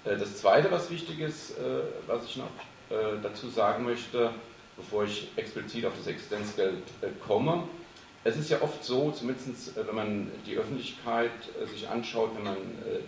Äh, 0.04 0.16
das 0.16 0.38
Zweite, 0.38 0.70
was 0.70 0.90
wichtig 0.90 1.20
ist, 1.20 1.58
äh, 1.58 1.82
was 2.06 2.24
ich 2.24 2.36
noch 2.36 2.50
dazu 3.20 3.48
sagen 3.48 3.82
möchte, 3.84 4.30
bevor 4.76 5.02
ich 5.02 5.26
explizit 5.34 5.84
auf 5.84 5.92
das 5.98 6.06
Existenzgeld 6.06 6.84
komme, 7.26 7.64
es 8.26 8.36
ist 8.36 8.50
ja 8.50 8.60
oft 8.60 8.82
so, 8.82 9.12
zumindest 9.12 9.76
wenn 9.76 9.94
man 9.94 10.30
die 10.46 10.56
Öffentlichkeit 10.56 11.30
sich 11.72 11.88
anschaut, 11.88 12.30
wenn 12.36 12.44
man 12.44 12.56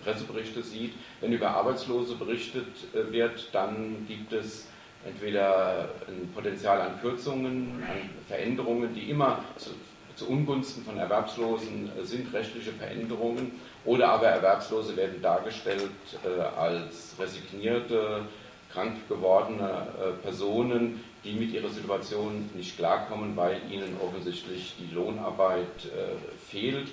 Presseberichte 0.04 0.62
sieht, 0.62 0.92
wenn 1.20 1.32
über 1.32 1.50
Arbeitslose 1.50 2.14
berichtet 2.14 2.66
wird, 2.92 3.48
dann 3.52 4.06
gibt 4.06 4.32
es 4.32 4.68
entweder 5.04 5.88
ein 6.06 6.30
Potenzial 6.32 6.80
an 6.80 7.00
Kürzungen, 7.00 7.82
an 7.82 8.10
Veränderungen, 8.28 8.94
die 8.94 9.10
immer 9.10 9.44
zu, 9.56 9.70
zu 10.14 10.28
Ungunsten 10.28 10.84
von 10.84 10.96
Erwerbslosen 10.98 11.90
sind, 12.04 12.32
rechtliche 12.32 12.72
Veränderungen, 12.72 13.52
oder 13.84 14.10
aber 14.10 14.28
Erwerbslose 14.28 14.96
werden 14.96 15.20
dargestellt 15.20 15.90
äh, 16.24 16.40
als 16.40 17.14
resignierte, 17.18 18.22
krank 18.72 18.96
gewordene 19.08 19.86
Personen, 20.22 21.02
die 21.24 21.32
mit 21.32 21.52
ihrer 21.52 21.68
Situation 21.68 22.48
nicht 22.54 22.76
klarkommen, 22.76 23.36
weil 23.36 23.60
ihnen 23.70 23.96
offensichtlich 24.00 24.74
die 24.78 24.94
Lohnarbeit 24.94 25.90
fehlt 26.48 26.88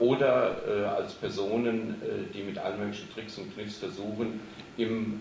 oder 0.00 0.96
als 0.96 1.14
Personen, 1.14 2.00
die 2.34 2.42
mit 2.42 2.58
allen 2.58 2.78
möglichen 2.78 3.12
Tricks 3.12 3.38
und 3.38 3.54
Kniffs 3.54 3.78
versuchen, 3.78 4.40
im 4.76 5.20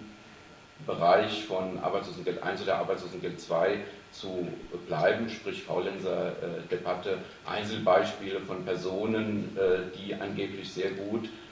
Bereich 0.86 1.44
von 1.46 1.80
Arbeitslosengeld 1.80 2.44
1 2.44 2.62
oder 2.62 2.78
Arbeitslosengeld 2.78 3.40
2 3.42 3.80
zu 4.12 4.48
bleiben, 4.88 5.30
sprich 5.30 5.64
Faulenzer-Debatte, 5.64 7.18
Einzelbeispiele 7.46 8.40
von 8.42 8.64
Personen, 8.64 9.58
äh, 9.58 9.98
die 9.98 10.14
angeblich 10.14 10.72
sehr 10.72 10.92
gut 10.92 11.26
äh, 11.26 11.47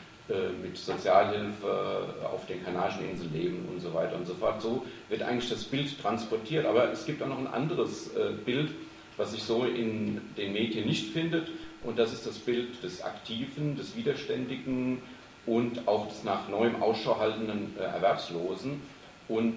mit 0.61 0.75
Sozialhilfe 0.75 2.15
auf 2.23 2.45
den 2.47 2.63
Kanarischen 2.63 3.07
Inseln 3.09 3.31
leben 3.33 3.67
und 3.71 3.79
so 3.79 3.93
weiter 3.93 4.15
und 4.15 4.25
so 4.25 4.33
fort. 4.33 4.61
So 4.61 4.85
wird 5.09 5.21
eigentlich 5.21 5.49
das 5.49 5.63
Bild 5.63 5.99
transportiert, 6.01 6.65
aber 6.65 6.91
es 6.91 7.05
gibt 7.05 7.21
auch 7.21 7.27
noch 7.27 7.37
ein 7.37 7.47
anderes 7.47 8.15
äh, 8.15 8.31
Bild, 8.43 8.71
was 9.17 9.31
sich 9.31 9.43
so 9.43 9.65
in 9.65 10.19
den 10.35 10.53
Medien 10.53 10.87
nicht 10.87 11.13
findet, 11.13 11.49
und 11.85 11.99
das 11.99 12.13
ist 12.13 12.25
das 12.25 12.39
Bild 12.39 12.83
des 12.83 13.03
Aktiven, 13.03 13.77
des 13.77 13.95
Widerständigen 13.95 15.01
und 15.45 15.87
auch 15.87 16.07
des 16.07 16.23
nach 16.23 16.49
neuem 16.49 16.81
Ausschau 16.81 17.19
haltenden 17.19 17.77
Erwerbslosen. 17.77 18.81
Und 19.27 19.55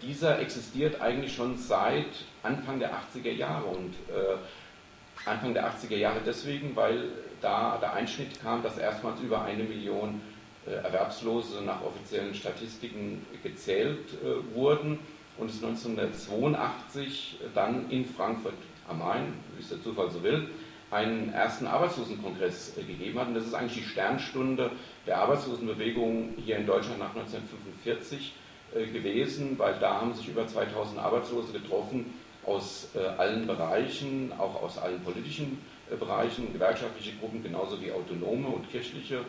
dieser 0.00 0.38
existiert 0.38 1.00
eigentlich 1.00 1.34
schon 1.34 1.58
seit 1.58 2.06
Anfang 2.44 2.78
der 2.78 2.92
80er 2.92 3.32
Jahre 3.32 3.64
und 3.64 3.94
äh, 4.08 5.28
Anfang 5.28 5.54
der 5.54 5.68
80er 5.68 5.96
Jahre 5.96 6.20
deswegen, 6.24 6.76
weil 6.76 7.08
da 7.44 7.78
der 7.80 7.92
Einschnitt 7.92 8.40
kam, 8.42 8.62
dass 8.62 8.78
erstmals 8.78 9.20
über 9.20 9.42
eine 9.42 9.62
Million 9.62 10.20
äh, 10.66 10.70
Erwerbslose 10.70 11.62
nach 11.62 11.82
offiziellen 11.82 12.34
Statistiken 12.34 13.24
gezählt 13.42 14.14
äh, 14.22 14.56
wurden 14.56 14.98
und 15.36 15.50
es 15.50 15.62
1982 15.62 17.38
dann 17.54 17.90
in 17.90 18.06
Frankfurt 18.06 18.54
am 18.88 19.00
Main, 19.00 19.34
wie 19.56 19.62
es 19.62 19.68
der 19.68 19.82
Zufall 19.82 20.10
so 20.10 20.22
will, 20.22 20.48
einen 20.90 21.32
ersten 21.32 21.66
Arbeitslosenkongress 21.66 22.78
äh, 22.78 22.82
gegeben 22.82 23.18
hat. 23.18 23.28
Und 23.28 23.34
das 23.34 23.44
ist 23.44 23.54
eigentlich 23.54 23.84
die 23.84 23.90
Sternstunde 23.90 24.70
der 25.06 25.18
Arbeitslosenbewegung 25.18 26.34
hier 26.42 26.56
in 26.56 26.66
Deutschland 26.66 26.98
nach 26.98 27.14
1945 27.14 28.32
äh, 28.74 28.86
gewesen, 28.86 29.58
weil 29.58 29.74
da 29.80 30.00
haben 30.00 30.14
sich 30.14 30.28
über 30.28 30.46
2000 30.46 30.98
Arbeitslose 30.98 31.52
getroffen 31.52 32.06
aus 32.46 32.88
äh, 32.94 32.98
allen 32.98 33.46
Bereichen, 33.46 34.32
auch 34.38 34.62
aus 34.62 34.78
allen 34.78 35.00
politischen 35.00 35.58
äh, 35.90 35.96
Bereichen, 35.96 36.52
gewerkschaftliche 36.52 37.16
Gruppen 37.16 37.42
genauso 37.42 37.80
wie 37.80 37.92
autonome 37.92 38.48
und 38.48 38.70
kirchliche 38.70 39.20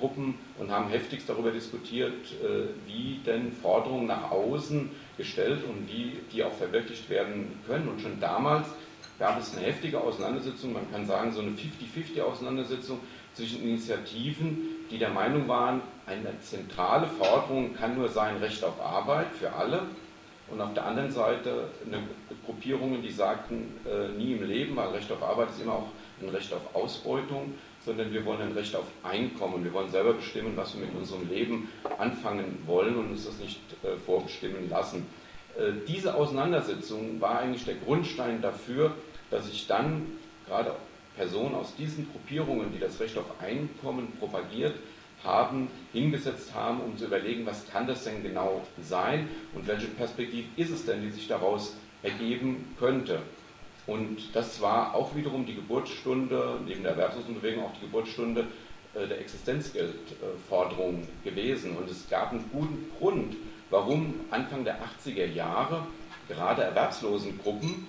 Gruppen 0.00 0.34
und 0.58 0.72
haben 0.72 0.88
heftigst 0.88 1.28
darüber 1.28 1.52
diskutiert, 1.52 2.12
wie 2.86 3.20
denn 3.24 3.52
Forderungen 3.52 4.08
nach 4.08 4.32
außen 4.32 4.90
gestellt 5.16 5.62
und 5.62 5.88
wie 5.88 6.14
die 6.32 6.42
auch 6.42 6.52
verwirklicht 6.52 7.08
werden 7.08 7.60
können. 7.64 7.86
Und 7.86 8.00
schon 8.00 8.18
damals 8.18 8.66
gab 9.20 9.38
es 9.38 9.56
eine 9.56 9.66
heftige 9.66 10.00
Auseinandersetzung, 10.00 10.72
man 10.72 10.90
kann 10.90 11.06
sagen 11.06 11.32
so 11.32 11.40
eine 11.40 11.50
50-50 11.50 12.20
Auseinandersetzung 12.22 12.98
zwischen 13.34 13.62
Initiativen, 13.62 14.58
die 14.90 14.98
der 14.98 15.10
Meinung 15.10 15.46
waren, 15.46 15.80
eine 16.06 16.40
zentrale 16.40 17.06
Forderung 17.06 17.74
kann 17.74 17.96
nur 17.96 18.08
sein 18.08 18.38
Recht 18.38 18.64
auf 18.64 18.80
Arbeit 18.80 19.28
für 19.38 19.52
alle 19.52 19.82
und 20.50 20.60
auf 20.60 20.72
der 20.74 20.86
anderen 20.86 21.10
Seite 21.10 21.68
eine 21.86 22.02
Gruppierungen, 22.46 23.02
die 23.02 23.10
sagten, 23.10 23.76
äh, 23.86 24.08
nie 24.16 24.32
im 24.32 24.46
Leben, 24.46 24.76
weil 24.76 24.88
Recht 24.88 25.10
auf 25.12 25.22
Arbeit 25.22 25.50
ist 25.50 25.62
immer 25.62 25.74
auch 25.74 25.88
ein 26.22 26.28
Recht 26.30 26.52
auf 26.52 26.74
Ausbeutung, 26.74 27.54
sondern 27.84 28.12
wir 28.12 28.24
wollen 28.24 28.40
ein 28.40 28.52
Recht 28.52 28.74
auf 28.74 28.86
Einkommen. 29.02 29.62
Wir 29.64 29.72
wollen 29.72 29.90
selber 29.90 30.14
bestimmen, 30.14 30.52
was 30.56 30.74
wir 30.74 30.86
mit 30.86 30.94
unserem 30.94 31.28
Leben 31.28 31.68
anfangen 31.98 32.62
wollen 32.66 32.96
und 32.96 33.10
uns 33.10 33.26
das 33.26 33.38
nicht 33.38 33.60
äh, 33.82 33.96
vorbestimmen 34.04 34.68
lassen. 34.70 35.06
Äh, 35.58 35.72
diese 35.86 36.14
Auseinandersetzung 36.14 37.20
war 37.20 37.40
eigentlich 37.40 37.64
der 37.64 37.76
Grundstein 37.76 38.40
dafür, 38.40 38.92
dass 39.30 39.46
sich 39.46 39.66
dann 39.66 40.06
gerade 40.46 40.74
Personen 41.16 41.54
aus 41.54 41.74
diesen 41.76 42.10
Gruppierungen, 42.10 42.72
die 42.72 42.78
das 42.78 42.98
Recht 43.00 43.18
auf 43.18 43.26
Einkommen 43.40 44.12
propagiert 44.18 44.74
haben, 45.28 45.68
hingesetzt 45.92 46.54
haben, 46.54 46.80
um 46.80 46.96
zu 46.96 47.04
überlegen, 47.04 47.46
was 47.46 47.68
kann 47.68 47.86
das 47.86 48.04
denn 48.04 48.22
genau 48.22 48.62
sein 48.82 49.28
und 49.54 49.66
welche 49.66 49.86
Perspektive 49.88 50.48
ist 50.56 50.70
es 50.70 50.86
denn, 50.86 51.02
die 51.02 51.10
sich 51.10 51.28
daraus 51.28 51.76
ergeben 52.02 52.74
könnte. 52.78 53.20
Und 53.86 54.34
das 54.34 54.60
war 54.60 54.94
auch 54.94 55.14
wiederum 55.14 55.46
die 55.46 55.54
Geburtsstunde, 55.54 56.60
neben 56.66 56.82
der 56.82 56.92
Erwerbslosenbewegung 56.92 57.64
auch 57.64 57.74
die 57.74 57.86
Geburtsstunde 57.86 58.46
äh, 58.94 59.06
der 59.06 59.20
Existenzgeldforderung 59.20 61.06
gewesen. 61.24 61.76
Und 61.76 61.90
es 61.90 62.08
gab 62.08 62.32
einen 62.32 62.44
guten 62.52 62.90
Grund, 62.98 63.36
warum 63.70 64.14
Anfang 64.30 64.64
der 64.64 64.78
80er 64.82 65.26
Jahre 65.26 65.86
gerade 66.28 66.64
Erwerbslosengruppen 66.64 67.86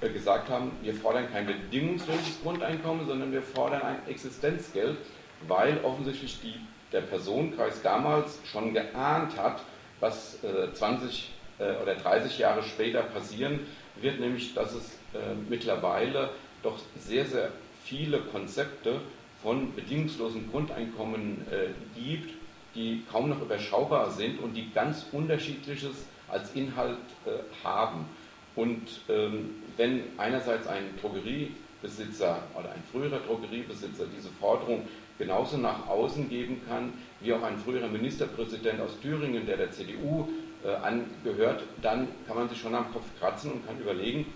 äh, 0.00 0.10
gesagt 0.10 0.48
haben, 0.48 0.70
wir 0.82 0.94
fordern 0.94 1.30
kein 1.32 1.46
bedingungsloses 1.46 2.40
Grundeinkommen, 2.42 3.06
sondern 3.06 3.32
wir 3.32 3.42
fordern 3.42 3.82
ein 3.82 4.06
Existenzgeld, 4.06 4.98
weil 5.46 5.80
offensichtlich 5.82 6.40
die, 6.42 6.54
der 6.92 7.02
Personenkreis 7.02 7.82
damals 7.82 8.38
schon 8.50 8.72
geahnt 8.74 9.36
hat, 9.36 9.60
was 10.00 10.42
äh, 10.42 10.72
20 10.72 11.30
äh, 11.58 11.74
oder 11.82 11.94
30 11.94 12.38
Jahre 12.38 12.62
später 12.62 13.02
passieren 13.02 13.60
wird, 14.00 14.20
nämlich 14.20 14.54
dass 14.54 14.74
es 14.74 14.92
äh, 15.14 15.34
mittlerweile 15.48 16.30
doch 16.62 16.78
sehr, 16.98 17.26
sehr 17.26 17.50
viele 17.84 18.20
Konzepte 18.20 19.00
von 19.42 19.74
bedingungslosen 19.74 20.50
Grundeinkommen 20.50 21.46
äh, 21.50 21.68
gibt, 21.98 22.34
die 22.74 23.02
kaum 23.10 23.30
noch 23.30 23.40
überschaubar 23.40 24.10
sind 24.10 24.40
und 24.40 24.54
die 24.54 24.70
ganz 24.72 25.06
unterschiedliches 25.12 26.06
als 26.28 26.52
Inhalt 26.54 26.98
äh, 27.24 27.30
haben. 27.64 28.06
Und 28.54 29.00
ähm, 29.08 29.62
wenn 29.76 30.02
einerseits 30.16 30.66
ein 30.66 30.84
Drogeriebesitzer 31.00 32.42
oder 32.58 32.72
ein 32.72 32.82
früherer 32.92 33.20
Drogeriebesitzer 33.20 34.04
diese 34.14 34.28
Forderung 34.40 34.86
genauso 35.18 35.56
nach 35.56 35.88
außen 35.88 36.28
geben 36.28 36.62
kann, 36.68 36.92
wie 37.20 37.32
auch 37.32 37.42
ein 37.42 37.58
früherer 37.58 37.88
Ministerpräsident 37.88 38.80
aus 38.80 38.98
Thüringen, 39.00 39.46
der 39.46 39.56
der 39.56 39.70
CDU 39.70 40.28
äh, 40.64 40.68
angehört, 40.68 41.64
dann 41.82 42.08
kann 42.26 42.36
man 42.36 42.48
sich 42.48 42.60
schon 42.60 42.74
am 42.74 42.92
Kopf 42.92 43.06
kratzen 43.18 43.52
und 43.52 43.66
kann 43.66 43.78
überlegen, 43.80 44.26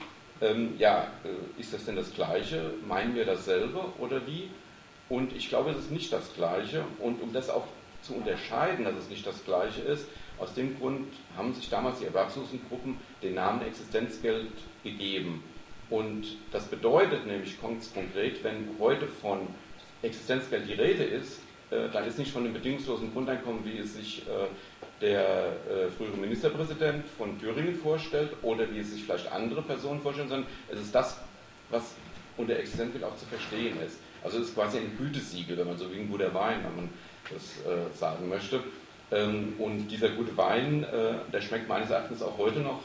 ähm, 0.41 0.75
ja, 0.79 1.07
äh, 1.25 1.61
ist 1.61 1.73
das 1.73 1.85
denn 1.85 1.97
das 1.97 2.13
Gleiche? 2.13 2.75
Meinen 2.87 3.15
wir 3.15 3.25
dasselbe 3.25 3.81
oder 3.99 4.27
wie? 4.27 4.51
Und 5.09 5.35
ich 5.37 5.49
glaube, 5.49 5.71
es 5.71 5.79
ist 5.79 5.91
nicht 5.91 6.13
das 6.13 6.35
Gleiche. 6.35 6.85
Und 6.99 7.23
um 7.23 7.33
das 7.33 7.49
auch 7.49 7.67
zu 8.03 8.15
unterscheiden, 8.15 8.85
dass 8.85 8.97
es 8.97 9.09
nicht 9.09 9.27
das 9.27 9.45
Gleiche 9.45 9.81
ist, 9.83 10.09
aus 10.39 10.55
dem 10.55 10.79
Grund 10.79 11.07
haben 11.37 11.55
sich 11.55 11.69
damals 11.71 12.01
die 12.01 12.07
Erwerbslosengruppen 12.07 12.97
den 13.23 13.35
Namen 13.35 13.63
Existenzgeld 13.63 14.51
gegeben. 14.83 15.45
Und 15.91 16.39
das 16.51 16.65
bedeutet 16.65 17.27
nämlich 17.27 17.61
konkret, 17.61 18.43
wenn 18.43 18.77
heute 18.81 19.07
von 19.07 19.47
Existenzgeld 20.03 20.69
die 20.69 20.75
Rede 20.75 21.05
ist, 21.05 21.41
äh, 21.73 21.89
dann 21.91 22.07
ist 22.07 22.19
nicht 22.19 22.31
von 22.31 22.45
dem 22.45 22.53
bedingungslosen 22.53 23.13
Grundeinkommen, 23.13 23.65
wie 23.65 23.79
es 23.79 23.95
sich 23.95 24.23
äh, 24.27 24.47
der 25.01 25.21
äh, 25.21 25.91
frühere 25.97 26.17
Ministerpräsident 26.17 27.05
von 27.17 27.41
Thüringen 27.41 27.75
vorstellt 27.75 28.31
oder 28.43 28.71
wie 28.71 28.81
es 28.81 28.93
sich 28.93 29.05
vielleicht 29.05 29.33
andere 29.33 29.63
Personen 29.63 30.01
vorstellen, 30.01 30.29
sondern 30.29 30.49
es 30.71 30.81
ist 30.81 30.95
das, 30.95 31.19
was 31.71 31.95
unter 32.37 32.57
Existenzgeld 32.57 33.05
auch 33.05 33.17
zu 33.17 33.25
verstehen 33.25 33.77
ist. 33.85 33.99
Also 34.23 34.39
es 34.39 34.49
ist 34.49 34.55
quasi 34.55 34.79
ein 34.79 34.97
Gütesiegel, 34.99 35.57
wenn 35.57 35.67
man 35.67 35.79
so 35.79 35.91
wie 35.91 35.99
ein 35.99 36.11
guter 36.11 36.33
Wein, 36.35 36.59
wenn 36.65 36.77
man 36.77 36.89
das 37.31 37.99
sagen 37.99 38.29
möchte. 38.29 38.61
Ähm, 39.11 39.55
und 39.59 39.89
dieser 39.89 40.11
gute 40.11 40.37
Wein, 40.37 40.87
der 41.33 41.41
schmeckt 41.41 41.69
meines 41.69 41.91
Erachtens 41.91 42.23
auch 42.23 42.39
heute 42.39 42.61
noch 42.61 42.81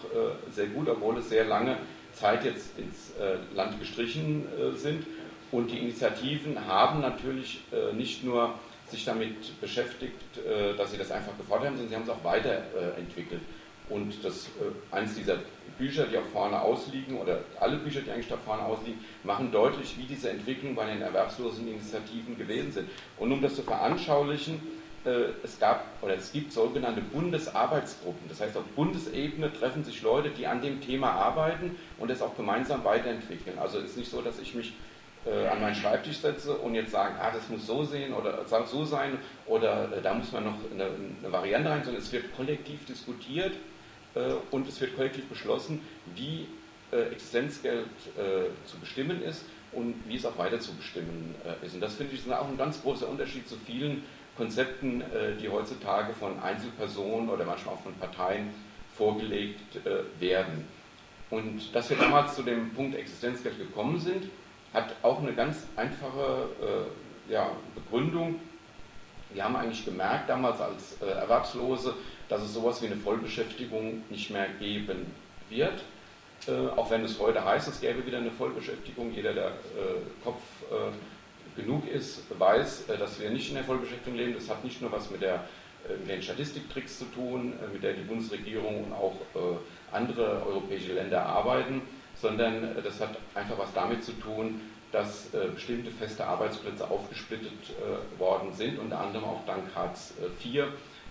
sehr 0.51 0.67
gut, 0.67 0.89
obwohl 0.89 1.17
es 1.17 1.29
sehr 1.29 1.45
lange 1.45 1.77
Zeit 2.13 2.43
jetzt 2.43 2.77
ins 2.77 3.13
Land 3.55 3.79
gestrichen 3.79 4.45
sind. 4.75 5.05
Und 5.51 5.71
die 5.71 5.77
Initiativen 5.77 6.67
haben 6.67 6.99
natürlich 6.99 7.61
nicht 7.93 8.23
nur 8.23 8.53
sich 8.89 9.05
damit 9.05 9.59
beschäftigt, 9.61 10.19
dass 10.77 10.91
sie 10.91 10.97
das 10.97 11.11
einfach 11.11 11.37
gefordert 11.37 11.67
haben, 11.67 11.77
sondern 11.77 11.89
sie 11.89 11.95
haben 11.95 12.03
es 12.03 12.09
auch 12.09 12.23
weiterentwickelt. 12.23 13.41
Und 13.89 14.23
das, 14.23 14.49
eines 14.91 15.15
dieser 15.15 15.37
Bücher, 15.77 16.07
die 16.07 16.17
auch 16.17 16.25
vorne 16.33 16.61
ausliegen, 16.61 17.17
oder 17.17 17.39
alle 17.59 17.77
Bücher, 17.77 18.01
die 18.01 18.11
eigentlich 18.11 18.27
da 18.27 18.35
vorne 18.35 18.63
ausliegen, 18.63 18.99
machen 19.23 19.51
deutlich, 19.51 19.97
wie 19.97 20.03
diese 20.03 20.29
Entwicklungen 20.29 20.75
bei 20.75 20.85
den 20.85 21.01
erwerbslosen 21.01 21.67
Initiativen 21.67 22.37
gewesen 22.37 22.71
sind. 22.71 22.89
Und 23.17 23.31
um 23.31 23.41
das 23.41 23.55
zu 23.55 23.63
veranschaulichen, 23.63 24.59
äh, 25.05 25.31
es 25.43 25.57
gab 25.59 25.85
oder 26.01 26.15
es 26.15 26.33
gibt 26.33 26.51
sogenannte 26.51 27.01
Bundesarbeitsgruppen. 27.01 28.27
Das 28.27 28.41
heißt, 28.41 28.57
auf 28.57 28.65
Bundesebene 28.75 29.53
treffen 29.53 29.85
sich 29.85 30.01
Leute, 30.01 30.31
die 30.31 30.47
an 30.47 30.61
dem 30.61 30.81
Thema 30.81 31.11
arbeiten 31.11 31.77
und 31.97 32.11
es 32.11 32.21
auch 32.21 32.35
gemeinsam 32.35 32.83
weiterentwickeln. 32.83 33.57
Also 33.57 33.79
es 33.79 33.91
ist 33.91 33.97
nicht 33.97 34.11
so, 34.11 34.21
dass 34.21 34.39
ich 34.39 34.53
mich 34.53 34.73
äh, 35.25 35.47
an 35.47 35.61
meinen 35.61 35.75
Schreibtisch 35.75 36.17
setze 36.17 36.53
und 36.53 36.75
jetzt 36.75 36.91
sage, 36.91 37.15
ah, 37.19 37.31
das 37.31 37.49
muss 37.49 37.65
so 37.65 37.83
sehen 37.83 38.13
oder 38.13 38.45
so 38.65 38.85
sein 38.85 39.17
oder 39.45 39.91
äh, 39.91 40.01
da 40.01 40.13
muss 40.13 40.31
man 40.31 40.45
noch 40.45 40.57
eine, 40.71 40.85
eine, 40.85 41.31
Variante 41.31 41.69
rein, 41.69 41.83
sondern 41.83 42.01
es 42.01 42.11
wird 42.11 42.35
kollektiv 42.35 42.85
diskutiert 42.85 43.53
äh, 44.15 44.33
und 44.51 44.67
es 44.67 44.79
wird 44.79 44.95
kollektiv 44.95 45.27
beschlossen, 45.27 45.81
wie 46.15 46.47
äh, 46.91 47.11
Existenzgeld 47.11 47.87
äh, 48.17 48.65
zu 48.65 48.77
bestimmen 48.79 49.21
ist 49.21 49.43
und 49.73 49.95
wie 50.07 50.15
es 50.15 50.25
auch 50.25 50.37
weiter 50.37 50.59
zu 50.59 50.73
bestimmen 50.73 51.35
ist. 51.61 51.75
Und 51.75 51.81
das 51.81 51.95
finde 51.95 52.13
ich 52.13 52.25
ist 52.25 52.31
auch 52.31 52.47
ein 52.47 52.57
ganz 52.57 52.81
großer 52.81 53.07
Unterschied 53.09 53.47
zu 53.49 53.57
vielen 53.65 54.03
Konzepten, 54.37 55.03
die 55.41 55.49
heutzutage 55.49 56.13
von 56.13 56.39
Einzelpersonen 56.39 57.27
oder 57.27 57.43
manchmal 57.43 57.75
auch 57.75 57.81
von 57.81 57.93
Parteien 57.95 58.53
vorgelegt 58.95 59.59
werden. 60.19 60.65
Und 61.29 61.75
dass 61.75 61.89
wir 61.89 61.97
damals 61.97 62.35
zu 62.35 62.43
dem 62.43 62.71
Punkt 62.73 62.95
Existenzgeld 62.95 63.57
gekommen 63.57 63.99
sind, 63.99 64.29
hat 64.77 64.95
auch 65.03 65.19
eine 65.19 65.33
ganz 65.33 65.65
einfache 65.75 66.49
ja, 67.29 67.51
Begründung. 67.75 68.39
Wir 69.33 69.43
haben 69.43 69.55
eigentlich 69.55 69.83
gemerkt 69.83 70.29
damals 70.29 70.61
als 70.61 71.01
Erwerbslose, 71.01 71.93
dass 72.29 72.41
es 72.41 72.53
sowas 72.53 72.81
wie 72.81 72.87
eine 72.87 72.95
Vollbeschäftigung 72.95 74.03
nicht 74.09 74.29
mehr 74.29 74.47
geben 74.59 75.11
wird. 75.49 75.83
Äh, 76.47 76.67
auch 76.75 76.89
wenn 76.89 77.03
es 77.03 77.19
heute 77.19 77.43
heißt, 77.43 77.67
es 77.67 77.81
gäbe 77.81 78.05
wieder 78.05 78.19
eine 78.19 78.31
Vollbeschäftigung. 78.31 79.13
Jeder, 79.13 79.33
der 79.33 79.47
äh, 79.47 79.51
Kopf 80.23 80.41
äh, 80.71 81.59
genug 81.59 81.87
ist, 81.89 82.23
weiß, 82.37 82.89
äh, 82.89 82.97
dass 82.97 83.19
wir 83.19 83.29
nicht 83.29 83.49
in 83.49 83.55
der 83.55 83.63
Vollbeschäftigung 83.63 84.17
leben. 84.17 84.33
Das 84.35 84.49
hat 84.49 84.63
nicht 84.63 84.81
nur 84.81 84.91
was 84.91 85.09
mit, 85.09 85.21
der, 85.21 85.35
äh, 85.87 85.97
mit 85.99 86.09
den 86.09 86.21
Statistiktricks 86.21 86.99
zu 86.99 87.05
tun, 87.05 87.53
äh, 87.61 87.73
mit 87.73 87.83
der 87.83 87.93
die 87.93 88.03
Bundesregierung 88.03 88.85
und 88.85 88.93
auch 88.93 89.15
andere 89.91 90.45
europäische 90.45 90.93
Länder 90.93 91.25
arbeiten, 91.25 91.81
sondern 92.21 92.75
das 92.83 92.99
hat 92.99 93.17
einfach 93.35 93.57
was 93.57 93.73
damit 93.73 94.03
zu 94.03 94.13
tun, 94.13 94.61
dass 94.91 95.27
bestimmte 95.53 95.91
feste 95.91 96.25
Arbeitsplätze 96.25 96.89
aufgesplittet 96.89 97.51
worden 98.17 98.53
sind, 98.53 98.79
unter 98.79 98.99
anderem 98.99 99.25
auch 99.25 99.45
dank 99.45 99.63
Hartz 99.75 100.13
IV 100.43 100.63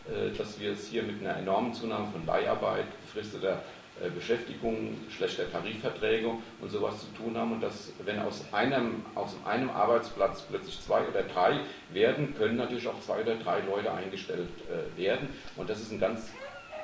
äh, 0.09 0.31
dass 0.37 0.61
wir 0.61 0.73
es 0.73 0.87
hier 0.87 1.03
mit 1.03 1.21
einer 1.21 1.39
enormen 1.39 1.75
Zunahme 1.75 2.07
von 2.13 2.25
Leiharbeit, 2.27 2.85
befristeter 3.03 3.63
äh, 4.01 4.09
Beschäftigung, 4.11 4.97
schlechter 5.11 5.51
Tarifverträge 5.51 6.31
und 6.61 6.71
sowas 6.71 7.01
zu 7.01 7.07
tun 7.21 7.37
haben 7.37 7.53
und 7.53 7.61
dass, 7.61 7.93
wenn 8.05 8.21
aus 8.21 8.45
einem, 8.53 9.05
aus 9.17 9.35
einem 9.45 9.71
Arbeitsplatz 9.71 10.43
plötzlich 10.43 10.81
zwei 10.81 11.01
oder 11.09 11.23
drei 11.23 11.59
werden, 11.91 12.37
können 12.37 12.57
natürlich 12.57 12.87
auch 12.87 13.01
zwei 13.01 13.23
oder 13.23 13.35
drei 13.35 13.61
Leute 13.61 13.93
eingestellt 13.93 14.49
äh, 14.71 14.97
werden. 15.01 15.29
Und 15.57 15.69
das 15.69 15.81
ist 15.81 15.91
ein 15.91 15.99
ganz 15.99 16.31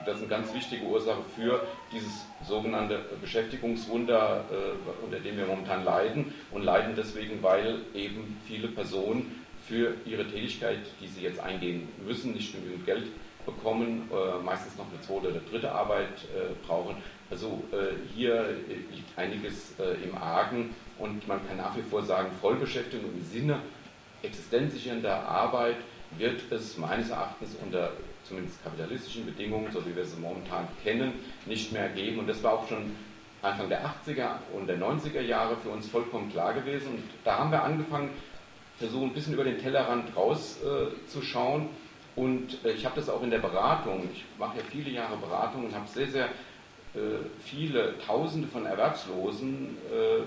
das 0.05 0.17
ist 0.17 0.23
eine 0.23 0.29
ganz 0.29 0.55
wichtige 0.55 0.85
Ursache 0.85 1.23
für 1.37 1.67
dieses 1.93 2.25
sogenannte 2.47 3.01
Beschäftigungswunder, 3.21 4.45
unter 5.05 5.21
dem 5.21 5.37
wir 5.37 5.47
momentan 5.47 5.85
leiden 5.85 6.35
und 6.51 6.63
leiden 6.63 6.95
deswegen, 6.97 7.43
weil 7.43 7.81
eben 7.95 8.41
viele 8.47 8.69
Personen 8.69 9.43
für 9.67 9.95
ihre 10.05 10.27
Tätigkeit, 10.27 10.81
die 11.01 11.07
sie 11.07 11.23
jetzt 11.23 11.41
eingehen 11.41 11.89
müssen, 12.05 12.33
nicht 12.33 12.53
genügend 12.53 12.85
Geld 12.85 13.07
bekommen, 13.45 14.09
äh, 14.13 14.43
meistens 14.43 14.77
noch 14.77 14.87
eine 14.91 15.01
zweite 15.01 15.33
oder 15.33 15.41
dritte 15.51 15.73
Arbeit 15.73 16.25
äh, 16.35 16.55
brauchen. 16.67 16.97
Also 17.31 17.63
äh, 17.73 17.95
hier 18.15 18.57
liegt 18.69 19.19
einiges 19.19 19.75
äh, 19.79 20.03
im 20.05 20.17
Argen 20.17 20.75
und 20.99 21.27
man 21.27 21.47
kann 21.49 21.57
nach 21.57 21.77
wie 21.77 21.83
vor 21.83 22.03
sagen, 22.03 22.29
Vollbeschäftigung 22.41 23.11
im 23.13 23.25
Sinne 23.25 23.61
existenzsichernder 24.23 25.27
Arbeit 25.27 25.77
wird 26.19 26.41
es 26.51 26.77
meines 26.79 27.11
Erachtens 27.11 27.57
unter 27.63 27.93
zumindest 28.25 28.63
kapitalistischen 28.63 29.27
Bedingungen, 29.27 29.71
so 29.73 29.85
wie 29.87 29.95
wir 29.95 30.05
sie 30.05 30.21
momentan 30.21 30.69
kennen, 30.83 31.13
nicht 31.47 31.73
mehr 31.73 31.89
geben. 31.89 32.21
Und 32.21 32.29
das 32.29 32.43
war 32.43 32.55
auch 32.55 32.69
schon 32.69 32.95
Anfang 33.43 33.69
der 33.69 33.85
80er 33.85 34.37
und 34.55 34.69
der 34.69 34.79
90er 34.79 35.21
Jahre 35.21 35.57
für 35.57 35.71
uns 35.71 35.89
vollkommen 35.89 36.31
klar 36.31 36.55
gewesen. 36.55 36.89
Und 36.89 37.03
da 37.25 37.39
haben 37.39 37.51
wir 37.51 37.63
angefangen, 37.63 38.11
versuchen 38.79 39.11
ein 39.11 39.15
bisschen 39.15 39.35
über 39.35 39.45
den 39.45 39.59
Tellerrand 39.59 40.17
rauszuschauen. 40.17 41.63
Äh, 41.63 42.21
und 42.21 42.65
äh, 42.65 42.73
ich 42.73 42.85
habe 42.85 42.97
das 42.97 43.09
auch 43.09 43.23
in 43.23 43.31
der 43.31 43.39
Beratung, 43.39 44.09
ich 44.13 44.25
mache 44.39 44.59
ja 44.59 44.65
viele 44.71 44.91
Jahre 44.91 45.17
Beratung 45.17 45.65
und 45.67 45.75
habe 45.75 45.89
sehr, 45.89 46.09
sehr 46.09 46.27
äh, 46.95 47.25
viele 47.43 47.99
Tausende 48.07 48.49
von 48.49 48.67
Erwerbslosen, 48.67 49.77
äh, 49.91 50.23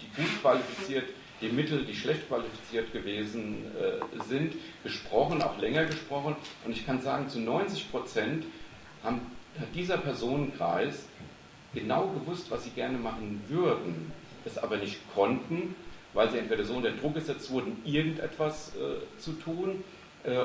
die 0.00 0.22
gut 0.22 0.40
qualifiziert, 0.42 1.04
die 1.42 1.48
mittel, 1.48 1.84
die 1.84 1.94
schlecht 1.94 2.28
qualifiziert 2.28 2.92
gewesen 2.92 3.66
äh, 3.76 4.22
sind, 4.24 4.54
gesprochen, 4.82 5.42
auch 5.42 5.58
länger 5.58 5.84
gesprochen. 5.84 6.36
Und 6.64 6.72
ich 6.72 6.86
kann 6.86 7.02
sagen, 7.02 7.28
zu 7.28 7.40
90 7.40 7.90
Prozent 7.90 8.44
hat 9.02 9.18
dieser 9.74 9.98
Personenkreis 9.98 11.06
genau 11.74 12.08
gewusst, 12.08 12.50
was 12.50 12.64
sie 12.64 12.70
gerne 12.70 12.96
machen 12.96 13.42
würden, 13.48 14.12
es 14.44 14.56
aber 14.56 14.76
nicht 14.76 14.98
konnten 15.14 15.74
weil 16.14 16.30
sie 16.30 16.38
entweder 16.38 16.64
so 16.64 16.74
unter 16.74 16.90
Druck 16.90 17.14
gesetzt 17.14 17.50
wurden, 17.50 17.78
irgendetwas 17.84 18.72
äh, 18.76 19.18
zu 19.18 19.32
tun, 19.32 19.82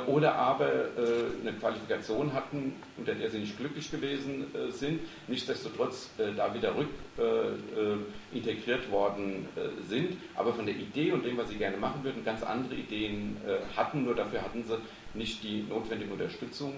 oder 0.07 0.33
aber 0.33 0.69
äh, 0.69 1.41
eine 1.41 1.53
Qualifikation 1.53 2.33
hatten, 2.33 2.73
unter 2.97 3.13
der 3.13 3.29
sie 3.29 3.39
nicht 3.39 3.57
glücklich 3.57 3.91
gewesen 3.91 4.45
äh, 4.55 4.71
sind, 4.71 5.01
nichtsdestotrotz 5.27 6.09
äh, 6.17 6.33
da 6.35 6.51
wieder 6.53 6.75
rück 6.75 6.89
äh, 7.17 8.35
integriert 8.35 8.89
worden 8.91 9.47
sind, 9.87 10.17
aber 10.35 10.53
von 10.53 10.65
der 10.65 10.75
Idee 10.75 11.11
und 11.11 11.23
dem, 11.25 11.37
was 11.37 11.49
sie 11.49 11.57
gerne 11.57 11.77
machen 11.77 12.03
würden, 12.03 12.25
ganz 12.25 12.43
andere 12.43 12.75
Ideen 12.75 13.37
hatten, 13.75 14.03
nur 14.03 14.15
dafür 14.15 14.41
hatten 14.41 14.63
sie 14.63 14.77
nicht 15.17 15.43
die 15.43 15.63
notwendige 15.67 16.11
Unterstützung, 16.11 16.73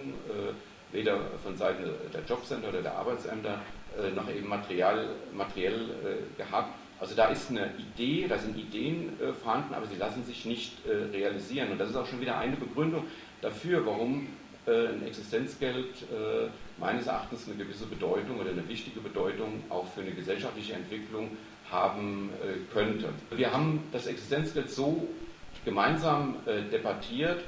weder 0.92 1.20
von 1.44 1.58
Seiten 1.58 1.84
der 2.14 2.22
Jobcenter 2.28 2.70
oder 2.70 2.82
der 2.82 2.96
Arbeitsämter, 2.96 3.60
noch 4.16 4.30
eben 4.30 4.48
material, 4.48 5.10
materiell 5.34 5.90
gehabt. 6.38 6.79
Also 7.00 7.16
da 7.16 7.28
ist 7.28 7.50
eine 7.50 7.70
Idee, 7.78 8.28
da 8.28 8.38
sind 8.38 8.58
Ideen 8.58 9.14
äh, 9.22 9.34
vorhanden, 9.34 9.74
aber 9.74 9.88
sie 9.88 9.96
lassen 9.96 10.24
sich 10.26 10.46
nicht 10.46 10.74
äh, 10.86 11.16
realisieren. 11.16 11.72
Und 11.72 11.78
das 11.78 11.90
ist 11.90 11.96
auch 11.96 12.06
schon 12.06 12.20
wieder 12.20 12.38
eine 12.38 12.58
Begründung 12.58 13.06
dafür, 13.42 13.86
warum 13.86 14.28
äh, 14.68 14.88
ein 14.88 15.08
Existenzgeld 15.08 15.86
äh, 16.12 16.50
meines 16.78 17.08
Erachtens 17.08 17.48
eine 17.48 17.56
gewisse 17.56 17.86
Bedeutung 17.86 18.40
oder 18.40 18.52
eine 18.52 18.68
wichtige 18.68 19.00
Bedeutung 19.00 19.64
auch 19.70 19.88
für 19.94 20.02
eine 20.02 20.12
gesellschaftliche 20.12 20.74
Entwicklung 20.74 21.32
haben 21.72 22.30
äh, 22.44 22.74
könnte. 22.74 23.10
Wir 23.32 23.54
haben 23.54 23.82
das 23.94 24.08
Existenzgeld 24.08 24.70
so 24.70 25.08
gemeinsam 25.64 26.36
äh, 26.46 26.70
debattiert, 26.70 27.44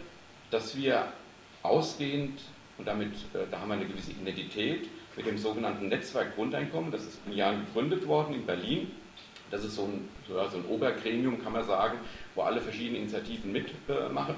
dass 0.50 0.78
wir 0.78 1.12
ausgehend, 1.64 2.40
und 2.78 2.88
damit 2.88 3.12
da 3.52 3.60
haben 3.60 3.70
wir 3.70 3.76
eine 3.76 3.86
gewisse 3.86 4.12
Identität, 4.12 4.88
mit 5.16 5.26
dem 5.26 5.38
sogenannten 5.38 5.90
Netzwerk 5.90 6.36
Grundeinkommen, 6.36 6.92
das 6.92 7.04
ist 7.04 7.20
in 7.28 7.34
Jahren 7.34 7.66
gegründet 7.66 8.08
worden 8.08 8.34
in 8.34 8.46
Berlin, 8.46 8.92
das 9.52 9.64
ist 9.64 9.76
so 9.76 9.84
ein, 9.84 10.08
so 10.28 10.40
ein 10.40 10.66
Obergremium, 10.70 11.44
kann 11.44 11.54
man 11.54 11.66
sagen, 11.66 12.00
wo 12.36 12.42
alle 12.42 12.62
verschiedenen 12.62 13.04
Initiativen 13.04 13.52
mitmachen. 13.52 14.36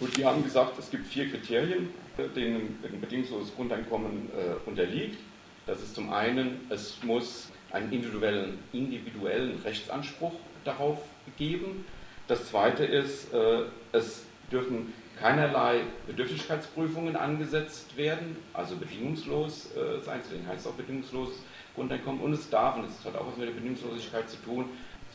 Und 0.00 0.16
die 0.16 0.24
haben 0.24 0.42
gesagt, 0.42 0.78
es 0.78 0.90
gibt 0.90 1.06
vier 1.06 1.30
Kriterien, 1.30 1.90
denen 2.34 2.78
ein 2.82 3.00
bedingungsloses 3.00 3.54
Grundeinkommen 3.54 4.28
äh, 4.30 4.68
unterliegt. 4.68 5.18
Das 5.66 5.82
ist 5.82 5.94
zum 5.94 6.12
einen, 6.12 6.66
es 6.70 7.02
muss 7.02 7.50
einen 7.70 7.92
individuellen, 7.92 8.58
individuellen 8.72 9.60
Rechtsanspruch 9.62 10.32
darauf 10.64 10.98
geben. 11.38 11.84
Das 12.28 12.46
zweite 12.46 12.84
ist, 12.84 13.32
äh, 13.32 13.62
es 13.92 14.24
dürfen 14.50 14.92
keinerlei 15.20 15.82
Bedürftigkeitsprüfungen 16.06 17.14
angesetzt 17.14 17.96
werden, 17.96 18.36
also 18.54 18.76
bedingungslos 18.76 19.68
äh, 19.76 20.00
sein, 20.02 20.20
deswegen 20.24 20.46
heißt 20.46 20.60
es 20.60 20.66
auch 20.66 20.76
bedingungsloses 20.76 21.42
Grundeinkommen 21.80 22.20
und 22.20 22.34
es 22.34 22.50
darf, 22.50 22.76
und 22.76 22.84
das 22.84 23.04
hat 23.06 23.18
auch 23.18 23.26
was 23.26 23.38
mit 23.38 23.48
der 23.48 23.54
Bedingungslosigkeit 23.54 24.28
zu 24.28 24.36
tun, 24.42 24.66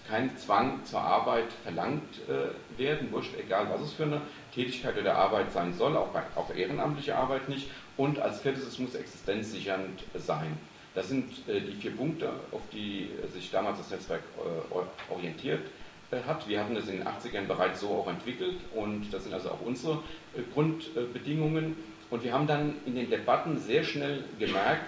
kein 0.09 0.35
Zwang 0.35 0.83
zur 0.83 0.99
Arbeit 0.99 1.45
verlangt 1.63 2.01
äh, 2.27 2.79
werden, 2.79 3.11
wurscht, 3.11 3.33
egal 3.39 3.67
was 3.71 3.81
es 3.81 3.93
für 3.93 4.03
eine 4.03 4.21
Tätigkeit 4.53 4.97
oder 4.97 5.15
Arbeit 5.15 5.51
sein 5.51 5.73
soll, 5.73 5.95
auch, 5.95 6.09
auch 6.35 6.53
ehrenamtliche 6.55 7.15
Arbeit 7.15 7.49
nicht. 7.49 7.69
Und 7.97 8.19
als 8.19 8.41
viertes, 8.41 8.65
es 8.65 8.79
muss 8.79 8.95
existenzsichernd 8.95 10.03
sein. 10.15 10.57
Das 10.95 11.09
sind 11.09 11.47
äh, 11.47 11.61
die 11.61 11.73
vier 11.73 11.91
Punkte, 11.91 12.31
auf 12.51 12.61
die 12.73 13.11
sich 13.31 13.51
damals 13.51 13.77
das 13.77 13.91
Netzwerk 13.91 14.23
äh, 14.37 15.13
orientiert 15.13 15.61
äh, 16.09 16.17
hat. 16.25 16.47
Wir 16.47 16.61
hatten 16.61 16.73
das 16.73 16.87
in 16.87 16.97
den 16.97 17.07
80ern 17.07 17.45
bereits 17.45 17.81
so 17.81 17.89
auch 17.89 18.07
entwickelt 18.07 18.57
und 18.73 19.11
das 19.11 19.23
sind 19.23 19.33
also 19.33 19.49
auch 19.51 19.61
unsere 19.61 19.99
äh, 20.35 20.41
Grundbedingungen. 20.53 21.75
Und 22.09 22.23
wir 22.23 22.33
haben 22.33 22.47
dann 22.47 22.75
in 22.85 22.95
den 22.95 23.09
Debatten 23.09 23.59
sehr 23.59 23.83
schnell 23.83 24.23
gemerkt, 24.39 24.85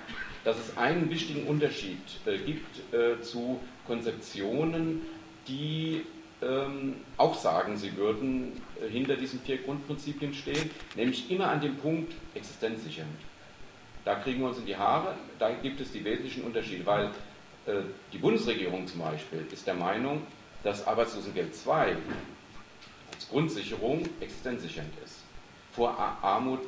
dass 0.47 0.57
es 0.59 0.77
einen 0.77 1.09
wichtigen 1.09 1.45
Unterschied 1.45 1.99
äh, 2.25 2.37
gibt 2.37 2.93
äh, 2.93 3.19
zu 3.21 3.59
Konzeptionen, 3.85 5.01
die 5.45 6.05
ähm, 6.41 6.95
auch 7.17 7.37
sagen, 7.37 7.75
sie 7.75 7.97
würden 7.97 8.53
äh, 8.81 8.87
hinter 8.87 9.17
diesen 9.17 9.41
vier 9.41 9.57
Grundprinzipien 9.57 10.33
stehen, 10.33 10.69
nämlich 10.95 11.29
immer 11.29 11.49
an 11.49 11.59
dem 11.59 11.75
Punkt 11.75 12.13
existenzsichernd. 12.33 13.09
Da 14.05 14.15
kriegen 14.15 14.39
wir 14.39 14.47
uns 14.47 14.57
in 14.57 14.65
die 14.65 14.77
Haare, 14.77 15.15
da 15.37 15.51
gibt 15.51 15.81
es 15.81 15.91
die 15.91 16.05
wesentlichen 16.05 16.43
Unterschiede, 16.43 16.85
weil 16.85 17.07
äh, 17.65 17.81
die 18.13 18.17
Bundesregierung 18.17 18.87
zum 18.87 19.01
Beispiel 19.01 19.45
ist 19.51 19.67
der 19.67 19.73
Meinung, 19.73 20.21
dass 20.63 20.87
Arbeitslosengeld 20.87 21.57
2 21.57 21.97
als 23.13 23.29
Grundsicherung 23.29 24.07
existenzsichernd 24.21 24.93
ist. 25.03 25.25
Vor 25.73 25.93
Armut 26.21 26.61